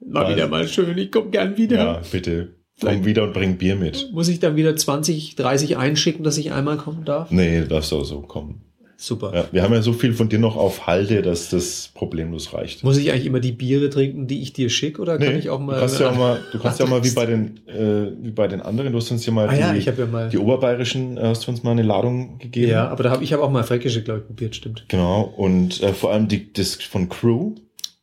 War 0.00 0.24
Weil- 0.24 0.36
wieder 0.36 0.48
mal 0.48 0.66
schön, 0.66 0.96
ich 0.98 1.10
komme 1.10 1.30
gern 1.30 1.56
wieder. 1.56 1.76
ja, 1.76 2.02
bitte 2.10 2.54
komm 2.80 3.04
wieder 3.04 3.22
und 3.24 3.32
bring 3.32 3.58
Bier 3.58 3.76
mit. 3.76 4.10
Muss 4.12 4.28
ich 4.28 4.40
dann 4.40 4.56
wieder 4.56 4.74
20, 4.74 5.36
30 5.36 5.76
einschicken, 5.76 6.24
dass 6.24 6.38
ich 6.38 6.52
einmal 6.52 6.76
kommen 6.76 7.04
darf? 7.04 7.30
Nee, 7.30 7.60
du 7.60 7.68
darfst 7.68 7.92
auch 7.92 8.04
so 8.04 8.22
kommen. 8.22 8.62
Super. 9.02 9.32
Ja, 9.34 9.48
wir 9.50 9.62
haben 9.64 9.72
ja 9.72 9.82
so 9.82 9.92
viel 9.92 10.12
von 10.14 10.28
dir 10.28 10.38
noch 10.38 10.56
auf 10.56 10.86
Halde, 10.86 11.22
dass 11.22 11.48
das 11.48 11.90
problemlos 11.92 12.54
reicht. 12.54 12.84
Muss 12.84 12.98
ich 12.98 13.10
eigentlich 13.10 13.26
immer 13.26 13.40
die 13.40 13.50
Biere 13.50 13.90
trinken, 13.90 14.28
die 14.28 14.42
ich 14.42 14.52
dir 14.52 14.70
schicke, 14.70 15.02
oder 15.02 15.18
kann 15.18 15.36
ich 15.36 15.50
auch 15.50 15.58
mal. 15.58 15.74
du 15.74 15.80
kannst 15.80 15.98
ja 15.98 16.08
auch 16.08 16.16
mal, 16.16 16.40
du 16.52 16.58
kannst 16.60 16.78
ja 16.78 16.86
auch 16.86 16.90
mal 16.90 17.02
wie 17.02 17.10
bei 17.10 17.26
den, 17.26 17.66
äh, 17.66 18.12
wie 18.22 18.30
bei 18.30 18.46
den 18.46 18.62
anderen, 18.62 18.92
du 18.92 18.98
hast 18.98 19.10
uns 19.10 19.26
ja 19.26 19.32
mal 19.32 19.48
Ah 19.48 19.54
ja, 19.56 19.72
die, 19.72 19.80
ich 19.80 19.88
habe 19.88 20.02
ja 20.02 20.06
mal. 20.06 20.28
die 20.28 20.38
oberbayerischen, 20.38 21.16
äh, 21.16 21.22
hast 21.22 21.44
du 21.44 21.50
uns 21.50 21.64
mal 21.64 21.72
eine 21.72 21.82
Ladung 21.82 22.38
gegeben. 22.38 22.70
ja, 22.70 22.86
aber 22.88 23.02
da 23.02 23.10
habe 23.10 23.24
ich 23.24 23.32
habe 23.32 23.42
auch 23.42 23.50
mal 23.50 23.64
Fränkische, 23.64 24.04
glaube 24.04 24.20
ich, 24.20 24.26
probiert, 24.26 24.54
stimmt. 24.54 24.84
Genau, 24.86 25.22
und 25.36 25.82
äh, 25.82 25.92
vor 25.94 26.12
allem 26.12 26.28
die, 26.28 26.52
das 26.52 26.76
von 26.76 27.08
Crew, 27.08 27.56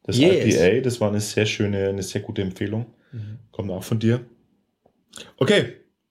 das 0.03 0.17
Yes. 0.17 0.53
IPA, 0.53 0.81
das 0.81 0.99
war 0.99 1.07
eine 1.12 1.21
sehr 1.21 1.45
schöne, 1.45 1.88
eine 1.88 2.03
sehr 2.03 2.19
gute 2.19 2.41
Empfehlung. 2.41 2.88
Mhm. 3.13 3.39
Kommt 3.53 3.71
auch 3.71 3.85
von 3.85 3.99
dir. 3.99 4.19
Okay, 5.38 5.59
in 5.59 5.65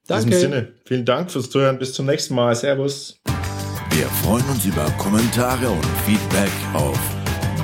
Danke. 0.07 0.31
diesem 0.31 0.41
Sinne, 0.41 0.69
vielen 0.87 1.05
Dank 1.05 1.31
fürs 1.31 1.51
Zuhören, 1.51 1.79
bis 1.79 1.93
zum 1.93 2.07
nächsten 2.07 2.35
Mal. 2.35 2.55
Servus. 2.55 3.21
Wir 3.99 4.07
freuen 4.23 4.49
uns 4.49 4.65
über 4.65 4.89
Kommentare 4.93 5.69
und 5.69 5.85
Feedback 6.07 6.53
auf 6.73 6.97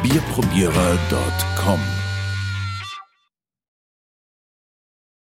bierprobierer.com. 0.02 2.03